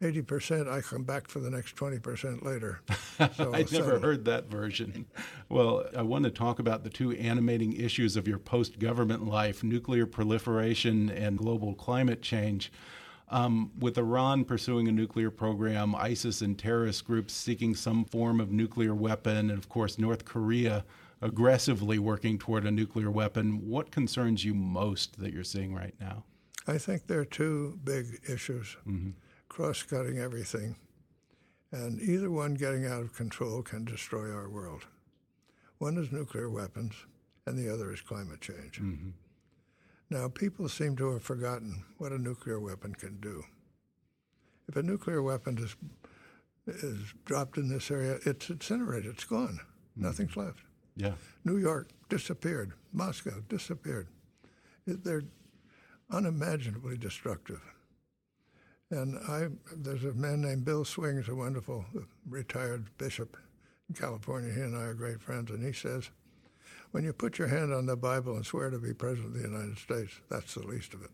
80%, 0.00 0.70
I 0.70 0.80
come 0.80 1.04
back 1.04 1.28
for 1.28 1.40
the 1.40 1.50
next 1.50 1.76
20% 1.76 2.44
later." 2.44 2.80
So 3.36 3.52
I'd 3.52 3.70
never 3.70 3.98
heard 3.98 4.24
that 4.24 4.46
version. 4.46 5.04
Well, 5.50 5.84
I 5.94 6.00
want 6.00 6.24
to 6.24 6.30
talk 6.30 6.58
about 6.58 6.84
the 6.84 6.88
two 6.88 7.12
animating 7.12 7.74
issues 7.74 8.16
of 8.16 8.26
your 8.26 8.38
post 8.38 8.78
government 8.78 9.26
life 9.26 9.62
nuclear 9.62 10.06
proliferation 10.06 11.10
and 11.10 11.36
global 11.36 11.74
climate 11.74 12.22
change. 12.22 12.72
Um, 13.28 13.72
with 13.78 13.98
Iran 13.98 14.44
pursuing 14.44 14.88
a 14.88 14.92
nuclear 14.92 15.30
program, 15.30 15.94
ISIS 15.94 16.40
and 16.40 16.58
terrorist 16.58 17.04
groups 17.04 17.34
seeking 17.34 17.74
some 17.74 18.06
form 18.06 18.40
of 18.40 18.50
nuclear 18.50 18.94
weapon, 18.94 19.50
and 19.50 19.58
of 19.58 19.68
course, 19.68 19.98
North 19.98 20.24
Korea 20.24 20.84
aggressively 21.22 21.98
working 21.98 22.38
toward 22.38 22.66
a 22.66 22.70
nuclear 22.70 23.10
weapon, 23.10 23.68
what 23.68 23.90
concerns 23.90 24.44
you 24.44 24.54
most 24.54 25.18
that 25.18 25.32
you're 25.32 25.44
seeing 25.44 25.74
right 25.74 25.94
now? 26.00 26.24
I 26.66 26.78
think 26.78 27.06
there 27.06 27.20
are 27.20 27.24
two 27.24 27.78
big 27.84 28.20
issues 28.28 28.76
cross-cutting 29.50 30.18
everything, 30.18 30.76
and 31.72 32.00
either 32.00 32.30
one 32.30 32.54
getting 32.54 32.86
out 32.86 33.02
of 33.02 33.12
control 33.12 33.62
can 33.62 33.84
destroy 33.84 34.30
our 34.32 34.48
world. 34.48 34.86
One 35.78 35.98
is 35.98 36.10
nuclear 36.10 36.48
weapons, 36.48 36.94
and 37.46 37.58
the 37.58 37.70
other 37.70 37.92
is 37.92 38.00
climate 38.00 38.40
change. 38.40 38.80
Mm-hmm. 38.80 39.10
Now, 40.08 40.28
people 40.28 40.68
seem 40.68 40.96
to 40.96 41.12
have 41.12 41.22
forgotten 41.22 41.84
what 41.98 42.12
a 42.12 42.18
nuclear 42.18 42.58
weapon 42.58 42.94
can 42.94 43.20
do. 43.20 43.42
If 44.68 44.76
a 44.76 44.82
nuclear 44.82 45.22
weapon 45.22 45.58
is, 45.58 45.76
is 46.66 47.12
dropped 47.24 47.58
in 47.58 47.68
this 47.68 47.90
area, 47.90 48.18
it's 48.24 48.48
incinerated, 48.50 49.12
it's 49.12 49.24
gone. 49.24 49.58
Mm-hmm. 49.60 50.02
Nothing's 50.02 50.36
left. 50.36 50.60
Yeah. 50.96 51.14
New 51.44 51.56
York 51.56 51.90
disappeared. 52.08 52.72
Moscow 52.92 53.42
disappeared. 53.48 54.08
They're 54.86 55.24
unimaginably 56.10 56.96
destructive. 56.96 57.60
And 58.90 59.18
I, 59.28 59.48
there's 59.76 60.04
a 60.04 60.12
man 60.14 60.40
named 60.40 60.64
Bill 60.64 60.84
Swings, 60.84 61.28
a 61.28 61.34
wonderful 61.34 61.84
retired 62.28 62.86
bishop 62.98 63.36
in 63.88 63.94
California. 63.94 64.52
He 64.52 64.60
and 64.60 64.76
I 64.76 64.82
are 64.82 64.94
great 64.94 65.22
friends, 65.22 65.50
and 65.50 65.64
he 65.64 65.72
says, 65.72 66.10
when 66.90 67.04
you 67.04 67.12
put 67.12 67.38
your 67.38 67.46
hand 67.46 67.72
on 67.72 67.86
the 67.86 67.96
Bible 67.96 68.34
and 68.34 68.44
swear 68.44 68.68
to 68.68 68.78
be 68.78 68.92
president 68.92 69.36
of 69.36 69.42
the 69.42 69.48
United 69.48 69.78
States, 69.78 70.12
that's 70.28 70.54
the 70.54 70.66
least 70.66 70.92
of 70.92 71.02
it. 71.02 71.10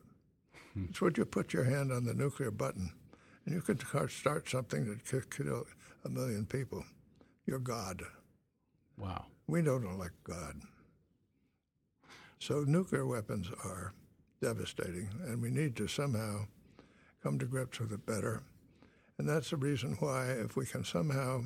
Hmm. 0.73 0.87
It's 0.89 1.01
when 1.03 1.13
you 1.17 1.27
put 1.27 1.53
your 1.53 1.65
hand 1.65 1.93
on 1.93 2.07
the 2.07 2.15
nuclear 2.15 2.51
button, 2.51 2.93
and 3.45 3.55
you 3.55 3.61
can 3.61 3.79
start- 3.79 4.11
start 4.11 4.49
something 4.49 4.87
that 4.87 5.05
could 5.05 5.31
kill 5.31 5.67
a 6.05 6.09
million 6.09 6.47
people. 6.47 6.83
You're 7.45 7.59
God. 7.59 8.03
Wow. 8.97 9.27
We 9.47 9.61
don't 9.61 9.85
elect 9.85 10.25
God. 10.25 10.63
So 12.39 12.61
nuclear 12.61 13.07
weapons 13.07 13.49
are 13.65 13.93
devastating, 14.41 15.11
and 15.27 15.43
we 15.43 15.51
need 15.51 15.77
to 15.77 15.89
somehow 15.89 16.47
come 17.27 17.39
to 17.41 17.45
grips 17.45 17.81
with 17.81 17.93
it 17.93 18.07
better. 18.07 18.45
And 19.19 19.29
that's 19.29 19.51
the 19.51 19.57
reason 19.57 19.97
why, 19.99 20.31
if 20.31 20.55
we 20.55 20.65
can 20.65 20.85
somehow 20.85 21.43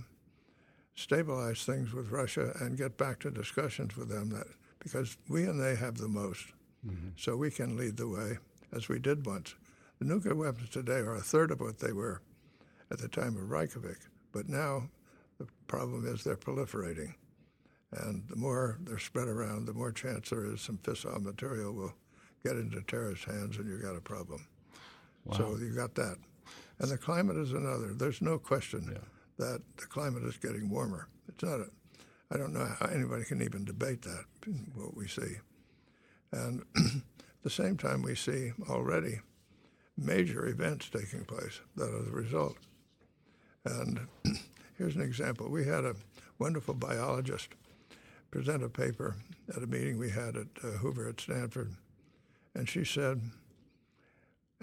stabilize 0.94 1.64
things 1.64 1.94
with 1.94 2.10
Russia 2.10 2.52
and 2.60 2.76
get 2.76 2.98
back 2.98 3.20
to 3.20 3.30
discussions 3.30 3.96
with 3.96 4.10
them, 4.10 4.28
that 4.28 4.46
because 4.78 5.16
we 5.30 5.44
and 5.44 5.58
they 5.58 5.74
have 5.76 5.96
the 5.96 6.08
most, 6.08 6.48
mm-hmm. 6.86 7.08
so 7.16 7.34
we 7.34 7.50
can 7.50 7.78
lead 7.78 7.96
the 7.96 8.08
way, 8.08 8.36
as 8.76 8.90
we 8.90 8.98
did 8.98 9.24
once. 9.24 9.54
The 10.00 10.04
nuclear 10.04 10.34
weapons 10.34 10.68
today 10.68 10.98
are 10.98 11.14
a 11.14 11.22
third 11.22 11.50
of 11.50 11.60
what 11.60 11.78
they 11.78 11.92
were 11.92 12.20
at 12.90 12.98
the 12.98 13.08
time 13.08 13.38
of 13.38 13.50
Reykjavik, 13.50 14.00
but 14.32 14.50
now 14.50 14.90
the 15.38 15.46
problem 15.66 16.06
is 16.06 16.22
they're 16.22 16.36
proliferating. 16.36 17.14
And 17.92 18.24
the 18.28 18.36
more 18.36 18.78
they're 18.82 18.98
spread 18.98 19.28
around, 19.28 19.64
the 19.64 19.72
more 19.72 19.92
chance 19.92 20.28
there 20.28 20.44
is 20.44 20.60
some 20.60 20.76
fissile 20.82 21.22
material 21.22 21.72
will 21.72 21.94
get 22.44 22.56
into 22.56 22.82
terrorist 22.82 23.24
hands 23.24 23.56
and 23.56 23.66
you've 23.66 23.82
got 23.82 23.96
a 23.96 24.00
problem. 24.02 24.46
So 25.36 25.56
you 25.60 25.74
got 25.74 25.94
that. 25.94 26.16
And 26.78 26.90
the 26.90 26.98
climate 26.98 27.36
is 27.36 27.52
another. 27.52 27.92
There's 27.94 28.22
no 28.22 28.38
question 28.38 28.98
that 29.38 29.60
the 29.76 29.86
climate 29.86 30.24
is 30.24 30.36
getting 30.36 30.68
warmer. 30.68 31.08
It's 31.28 31.42
not 31.42 31.60
a, 31.60 31.66
I 32.30 32.36
don't 32.36 32.52
know 32.52 32.66
how 32.78 32.86
anybody 32.86 33.24
can 33.24 33.42
even 33.42 33.64
debate 33.64 34.02
that, 34.02 34.24
what 34.74 34.96
we 34.96 35.06
see. 35.06 35.36
And 36.32 36.62
at 36.76 36.82
the 37.42 37.50
same 37.50 37.76
time, 37.76 38.02
we 38.02 38.14
see 38.14 38.52
already 38.68 39.20
major 39.96 40.46
events 40.46 40.88
taking 40.88 41.24
place 41.24 41.60
that 41.76 41.92
are 41.92 42.02
the 42.02 42.10
result. 42.10 42.56
And 43.64 44.06
here's 44.78 44.96
an 44.96 45.02
example. 45.02 45.50
We 45.50 45.66
had 45.66 45.84
a 45.84 45.96
wonderful 46.38 46.74
biologist 46.74 47.50
present 48.30 48.62
a 48.62 48.68
paper 48.68 49.16
at 49.54 49.62
a 49.62 49.66
meeting 49.66 49.98
we 49.98 50.10
had 50.10 50.36
at 50.36 50.46
uh, 50.62 50.68
Hoover 50.78 51.08
at 51.08 51.20
Stanford, 51.20 51.74
and 52.54 52.68
she 52.68 52.84
said, 52.84 53.20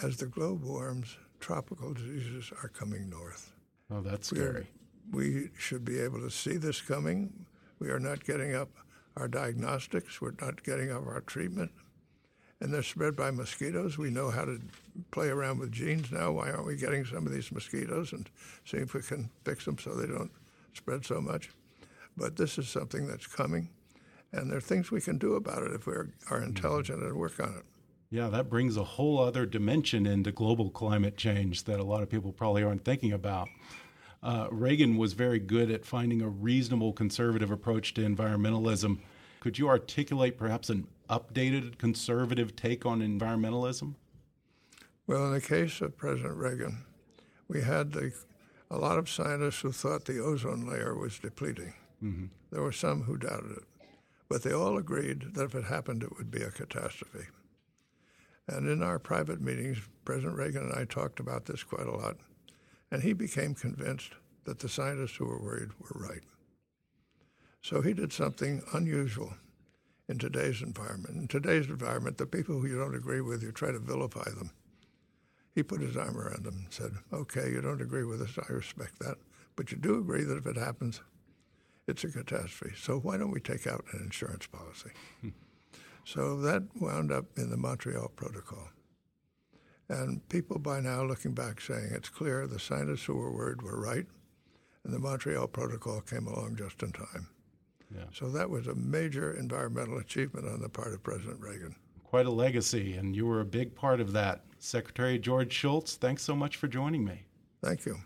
"As 0.01 0.17
the 0.17 0.27
globe 0.27 0.63
warms, 0.63 1.17
tropical 1.39 1.93
diseases 1.93 2.51
are 2.61 2.69
coming 2.69 3.09
north." 3.09 3.51
Oh, 3.89 4.01
that's 4.01 4.31
We 4.31 4.39
are- 4.39 4.51
scary. 4.51 4.67
we 5.11 5.51
should 5.57 5.85
be 5.85 5.99
able 5.99 6.19
to 6.21 6.29
see 6.29 6.57
this 6.57 6.81
coming. 6.81 7.45
We 7.79 7.89
are 7.89 7.99
not 7.99 8.23
getting 8.23 8.53
up 8.53 8.69
our 9.15 9.27
diagnostics. 9.27 10.21
We're 10.21 10.33
not 10.41 10.63
getting 10.63 10.91
up 10.91 11.05
our 11.07 11.21
treatment. 11.21 11.71
And 12.59 12.73
they're 12.73 12.83
spread 12.83 13.15
by 13.15 13.31
mosquitoes. 13.31 13.97
We 13.97 14.09
know 14.09 14.31
how 14.31 14.45
to 14.45 14.59
play 15.11 15.29
around 15.29 15.59
with 15.59 15.71
genes 15.71 16.11
now. 16.11 16.31
Why 16.31 16.51
aren't 16.51 16.65
we 16.65 16.75
getting 16.75 17.05
some 17.05 17.27
of 17.27 17.33
these 17.33 17.51
mosquitoes 17.51 18.13
and 18.13 18.29
see 18.65 18.77
if 18.77 18.93
we 18.93 19.01
can 19.01 19.29
fix 19.43 19.65
them 19.65 19.77
so 19.77 19.93
they 19.93 20.07
don't 20.07 20.31
spread 20.73 21.05
so 21.05 21.21
much? 21.21 21.51
But 22.15 22.35
this 22.35 22.57
is 22.57 22.67
something 22.67 23.07
that's 23.07 23.27
coming, 23.27 23.69
and 24.31 24.49
there 24.49 24.57
are 24.57 24.61
things 24.61 24.89
we 24.89 25.01
can 25.01 25.19
do 25.19 25.35
about 25.35 25.61
it 25.63 25.71
if 25.71 25.85
we 25.85 25.93
are, 25.93 26.09
are 26.29 26.39
mm-hmm. 26.39 26.49
intelligent 26.49 27.03
and 27.03 27.15
work 27.15 27.39
on 27.39 27.53
it. 27.57 27.65
Yeah, 28.09 28.29
that 28.29 28.49
brings 28.49 28.77
a 28.77 28.83
whole 28.83 29.19
other 29.19 29.45
dimension 29.45 30.05
into 30.05 30.31
global 30.31 30.69
climate 30.69 31.17
change 31.17 31.65
that 31.65 31.79
a 31.79 31.83
lot 31.83 32.03
of 32.03 32.09
people 32.09 32.31
probably 32.31 32.63
aren't 32.63 32.85
thinking 32.85 33.11
about. 33.11 33.49
Uh, 34.23 34.47
Reagan 34.49 34.97
was 34.97 35.13
very 35.13 35.39
good 35.39 35.69
at 35.69 35.85
finding 35.85 36.21
a 36.21 36.29
reasonable 36.29 36.93
conservative 36.93 37.51
approach 37.51 37.93
to 37.95 38.01
environmentalism. 38.01 38.99
Could 39.41 39.59
you 39.59 39.67
articulate 39.67 40.37
perhaps 40.37 40.69
an 40.69 40.87
updated 41.09 41.77
conservative 41.77 42.55
take 42.55 42.85
on 42.85 43.01
environmentalism? 43.01 43.95
Well, 45.05 45.25
in 45.27 45.33
the 45.33 45.41
case 45.41 45.81
of 45.81 45.97
President 45.97 46.35
Reagan, 46.35 46.83
we 47.47 47.61
had 47.61 47.91
the, 47.91 48.13
a 48.71 48.77
lot 48.77 48.97
of 48.97 49.09
scientists 49.09 49.61
who 49.61 49.71
thought 49.71 50.05
the 50.05 50.19
ozone 50.19 50.67
layer 50.67 50.95
was 50.95 51.19
depleting. 51.19 51.73
There 52.51 52.61
were 52.61 52.71
some 52.71 53.03
who 53.03 53.17
doubted 53.17 53.51
it, 53.51 53.63
but 54.29 54.43
they 54.43 54.51
all 54.53 54.77
agreed 54.77 55.33
that 55.35 55.43
if 55.43 55.55
it 55.55 55.65
happened, 55.65 56.03
it 56.03 56.17
would 56.17 56.31
be 56.31 56.41
a 56.41 56.51
catastrophe. 56.51 57.27
And 58.47 58.69
in 58.69 58.81
our 58.81 58.99
private 58.99 59.41
meetings, 59.41 59.77
President 60.05 60.37
Reagan 60.37 60.63
and 60.63 60.73
I 60.73 60.85
talked 60.85 61.19
about 61.19 61.45
this 61.45 61.63
quite 61.63 61.87
a 61.87 61.95
lot, 61.95 62.17
and 62.91 63.03
he 63.03 63.13
became 63.13 63.53
convinced 63.53 64.13
that 64.45 64.59
the 64.59 64.69
scientists 64.69 65.17
who 65.17 65.25
were 65.25 65.41
worried 65.41 65.71
were 65.79 66.07
right. 66.07 66.23
So 67.61 67.81
he 67.81 67.93
did 67.93 68.13
something 68.13 68.63
unusual 68.73 69.33
in 70.07 70.17
today's 70.17 70.61
environment. 70.61 71.17
In 71.17 71.27
today's 71.27 71.67
environment, 71.67 72.17
the 72.17 72.25
people 72.25 72.59
who 72.59 72.67
you 72.67 72.77
don't 72.77 72.95
agree 72.95 73.19
with, 73.19 73.43
you 73.43 73.51
try 73.51 73.71
to 73.71 73.79
vilify 73.79 74.29
them. 74.29 74.51
He 75.53 75.63
put 75.63 75.81
his 75.81 75.97
arm 75.97 76.17
around 76.17 76.45
them 76.45 76.63
and 76.63 76.73
said, 76.73 76.91
Okay, 77.11 77.49
you 77.49 77.61
don't 77.61 77.81
agree 77.81 78.05
with 78.05 78.21
us, 78.21 78.37
I 78.37 78.53
respect 78.53 78.99
that, 78.99 79.17
but 79.57 79.71
you 79.71 79.77
do 79.77 79.99
agree 79.99 80.23
that 80.23 80.37
if 80.37 80.45
it 80.45 80.55
happens, 80.55 81.01
it's 81.87 82.03
a 82.03 82.09
catastrophe. 82.09 82.75
So 82.79 82.99
why 82.99 83.17
don't 83.17 83.31
we 83.31 83.39
take 83.39 83.67
out 83.67 83.83
an 83.91 84.01
insurance 84.03 84.47
policy? 84.47 84.91
so 86.07 86.37
that 86.37 86.63
wound 86.79 87.11
up 87.11 87.25
in 87.35 87.49
the 87.49 87.57
Montreal 87.57 88.07
Protocol. 88.15 88.69
And 89.89 90.27
people 90.29 90.57
by 90.57 90.79
now 90.79 91.03
looking 91.03 91.33
back 91.33 91.59
saying 91.59 91.89
it's 91.91 92.07
clear 92.07 92.47
the 92.47 92.59
scientists 92.59 93.03
who 93.03 93.15
were 93.15 93.31
worried 93.31 93.61
were 93.61 93.79
right, 93.79 94.05
and 94.85 94.93
the 94.93 94.99
Montreal 94.99 95.47
Protocol 95.47 95.99
came 95.99 96.27
along 96.27 96.55
just 96.55 96.81
in 96.81 96.93
time. 96.93 97.27
Yeah. 97.93 98.05
So 98.13 98.29
that 98.29 98.49
was 98.49 98.67
a 98.67 98.75
major 98.75 99.37
environmental 99.37 99.97
achievement 99.97 100.47
on 100.47 100.61
the 100.61 100.69
part 100.69 100.93
of 100.93 101.03
President 101.03 101.41
Reagan. 101.41 101.75
Quite 102.05 102.25
a 102.25 102.31
legacy, 102.31 102.93
and 102.93 103.13
you 103.13 103.25
were 103.25 103.41
a 103.41 103.45
big 103.45 103.75
part 103.75 103.99
of 103.99 104.13
that. 104.13 104.45
Secretary 104.59 105.19
George 105.19 105.51
Shultz, 105.51 105.95
thanks 105.95 106.23
so 106.23 106.35
much 106.35 106.55
for 106.55 106.69
joining 106.69 107.03
me. 107.03 107.25
Thank 107.61 107.85
you. 107.85 107.97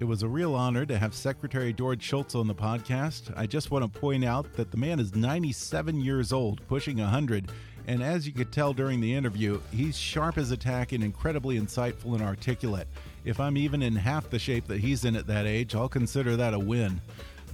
It 0.00 0.04
was 0.06 0.24
a 0.24 0.28
real 0.28 0.56
honor 0.56 0.84
to 0.86 0.98
have 0.98 1.14
Secretary 1.14 1.72
George 1.72 2.02
Shultz 2.02 2.34
on 2.34 2.48
the 2.48 2.54
podcast. 2.54 3.32
I 3.36 3.46
just 3.46 3.70
want 3.70 3.84
to 3.84 4.00
point 4.00 4.24
out 4.24 4.52
that 4.54 4.72
the 4.72 4.76
man 4.76 4.98
is 4.98 5.14
97 5.14 6.00
years 6.00 6.32
old, 6.32 6.66
pushing 6.66 6.98
100. 6.98 7.48
And 7.86 8.02
as 8.02 8.26
you 8.26 8.32
could 8.32 8.50
tell 8.50 8.72
during 8.72 9.00
the 9.00 9.14
interview, 9.14 9.60
he's 9.70 9.96
sharp 9.96 10.36
as 10.36 10.50
a 10.50 10.56
tack 10.56 10.90
and 10.90 11.04
incredibly 11.04 11.60
insightful 11.60 12.14
and 12.14 12.22
articulate. 12.22 12.88
If 13.24 13.38
I'm 13.38 13.56
even 13.56 13.82
in 13.82 13.94
half 13.94 14.28
the 14.28 14.38
shape 14.38 14.66
that 14.66 14.80
he's 14.80 15.04
in 15.04 15.14
at 15.14 15.28
that 15.28 15.46
age, 15.46 15.76
I'll 15.76 15.88
consider 15.88 16.34
that 16.36 16.54
a 16.54 16.58
win. 16.58 17.00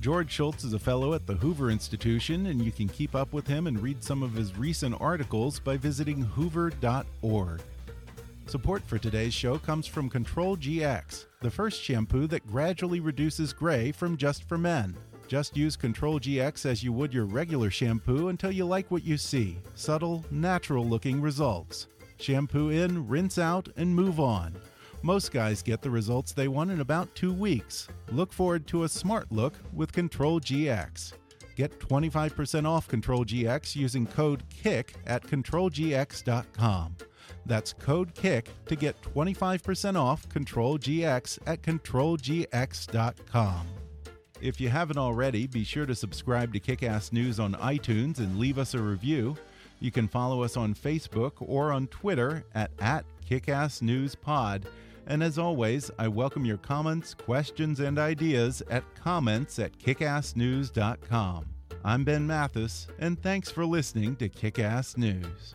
George 0.01 0.31
Shultz 0.31 0.65
is 0.65 0.73
a 0.73 0.79
fellow 0.79 1.13
at 1.13 1.27
the 1.27 1.35
Hoover 1.35 1.71
Institution, 1.71 2.47
and 2.47 2.65
you 2.65 2.73
can 2.73 2.89
keep 2.89 3.15
up 3.15 3.35
with 3.35 3.47
him 3.47 3.67
and 3.67 3.83
read 3.83 4.03
some 4.03 4.23
of 4.23 4.33
his 4.33 4.57
recent 4.57 4.99
articles 4.99 5.61
by 5.61 5.77
visiting 5.77 6.23
hoover.org. 6.23 7.61
Support 8.51 8.83
for 8.83 8.99
today's 8.99 9.33
show 9.33 9.59
comes 9.59 9.87
from 9.87 10.11
Control 10.11 10.57
GX, 10.57 11.27
the 11.41 11.53
first 11.53 11.81
shampoo 11.81 12.27
that 12.27 12.45
gradually 12.49 12.99
reduces 12.99 13.53
gray 13.53 13.93
from 13.93 14.17
just 14.17 14.43
for 14.43 14.59
men. 14.59 14.97
Just 15.29 15.57
use 15.57 15.77
Control 15.77 16.19
GX 16.19 16.67
as 16.67 16.83
you 16.83 16.93
would 16.93 17.15
your 17.15 17.27
regular 17.27 17.71
shampoo 17.71 18.27
until 18.27 18.51
you 18.51 18.65
like 18.65 18.91
what 18.91 19.05
you 19.05 19.17
see 19.17 19.59
subtle, 19.77 20.25
natural 20.33 20.85
looking 20.85 21.21
results. 21.21 21.87
Shampoo 22.19 22.71
in, 22.71 23.07
rinse 23.07 23.39
out, 23.39 23.69
and 23.77 23.95
move 23.95 24.19
on. 24.19 24.57
Most 25.03 25.31
guys 25.31 25.63
get 25.63 25.81
the 25.81 25.89
results 25.89 26.33
they 26.33 26.49
want 26.49 26.73
in 26.73 26.81
about 26.81 27.15
two 27.15 27.33
weeks. 27.33 27.87
Look 28.11 28.33
forward 28.33 28.67
to 28.67 28.83
a 28.83 28.89
smart 28.89 29.31
look 29.31 29.55
with 29.73 29.93
Control 29.93 30.41
GX. 30.41 31.13
Get 31.55 31.79
25% 31.79 32.67
off 32.67 32.89
Control 32.89 33.25
GX 33.25 33.77
using 33.77 34.09
code 34.09 34.43
KICK 34.51 34.95
at 35.07 35.23
controlgx.com. 35.23 36.97
That's 37.47 37.73
code 37.73 38.15
KICK 38.15 38.49
to 38.67 38.77
get 38.77 39.01
25% 39.03 39.97
off 39.97 40.29
Control 40.29 40.79
GX 40.79 41.39
at 41.47 41.63
controlgx.com. 41.63 43.67
If 44.41 44.61
you 44.61 44.71
haven't 44.71 44.99
already, 44.99 45.47
be 45.47 45.65
sure 45.65 45.87
to 45.87 45.95
subscribe 45.95 46.53
to 46.55 46.61
Kickass 46.61 47.13
News 47.13 47.39
on 47.39 47.55
iTunes 47.55 48.19
and 48.19 48.39
leave 48.39 48.59
us 48.59 48.75
a 48.75 48.79
review. 48.79 49.37
You 49.81 49.91
can 49.91 50.09
follow 50.09 50.43
us 50.43 50.57
on 50.57 50.75
Facebook 50.75 51.33
or 51.41 51.73
on 51.73 51.87
Twitter 51.89 52.45
at, 52.55 52.71
at 52.79 53.05
KickassNewsPod. 53.29 54.65
And 55.07 55.23
as 55.23 55.39
always, 55.39 55.91
I 55.99 56.09
welcome 56.09 56.45
your 56.45 56.59
comments, 56.59 57.15
questions, 57.15 57.81
and 57.81 57.99
ideas 57.99 58.63
at 58.71 58.85
comments 58.95 59.59
at 59.59 59.77
kickassnews.com. 59.79 61.47
I'm 61.83 62.05
Ben 62.05 62.27
Mathis, 62.27 62.87
and 62.99 63.21
thanks 63.23 63.51
for 63.51 63.65
listening 63.65 64.15
to 64.17 64.29
Kickass 64.29 64.99
News. 64.99 65.55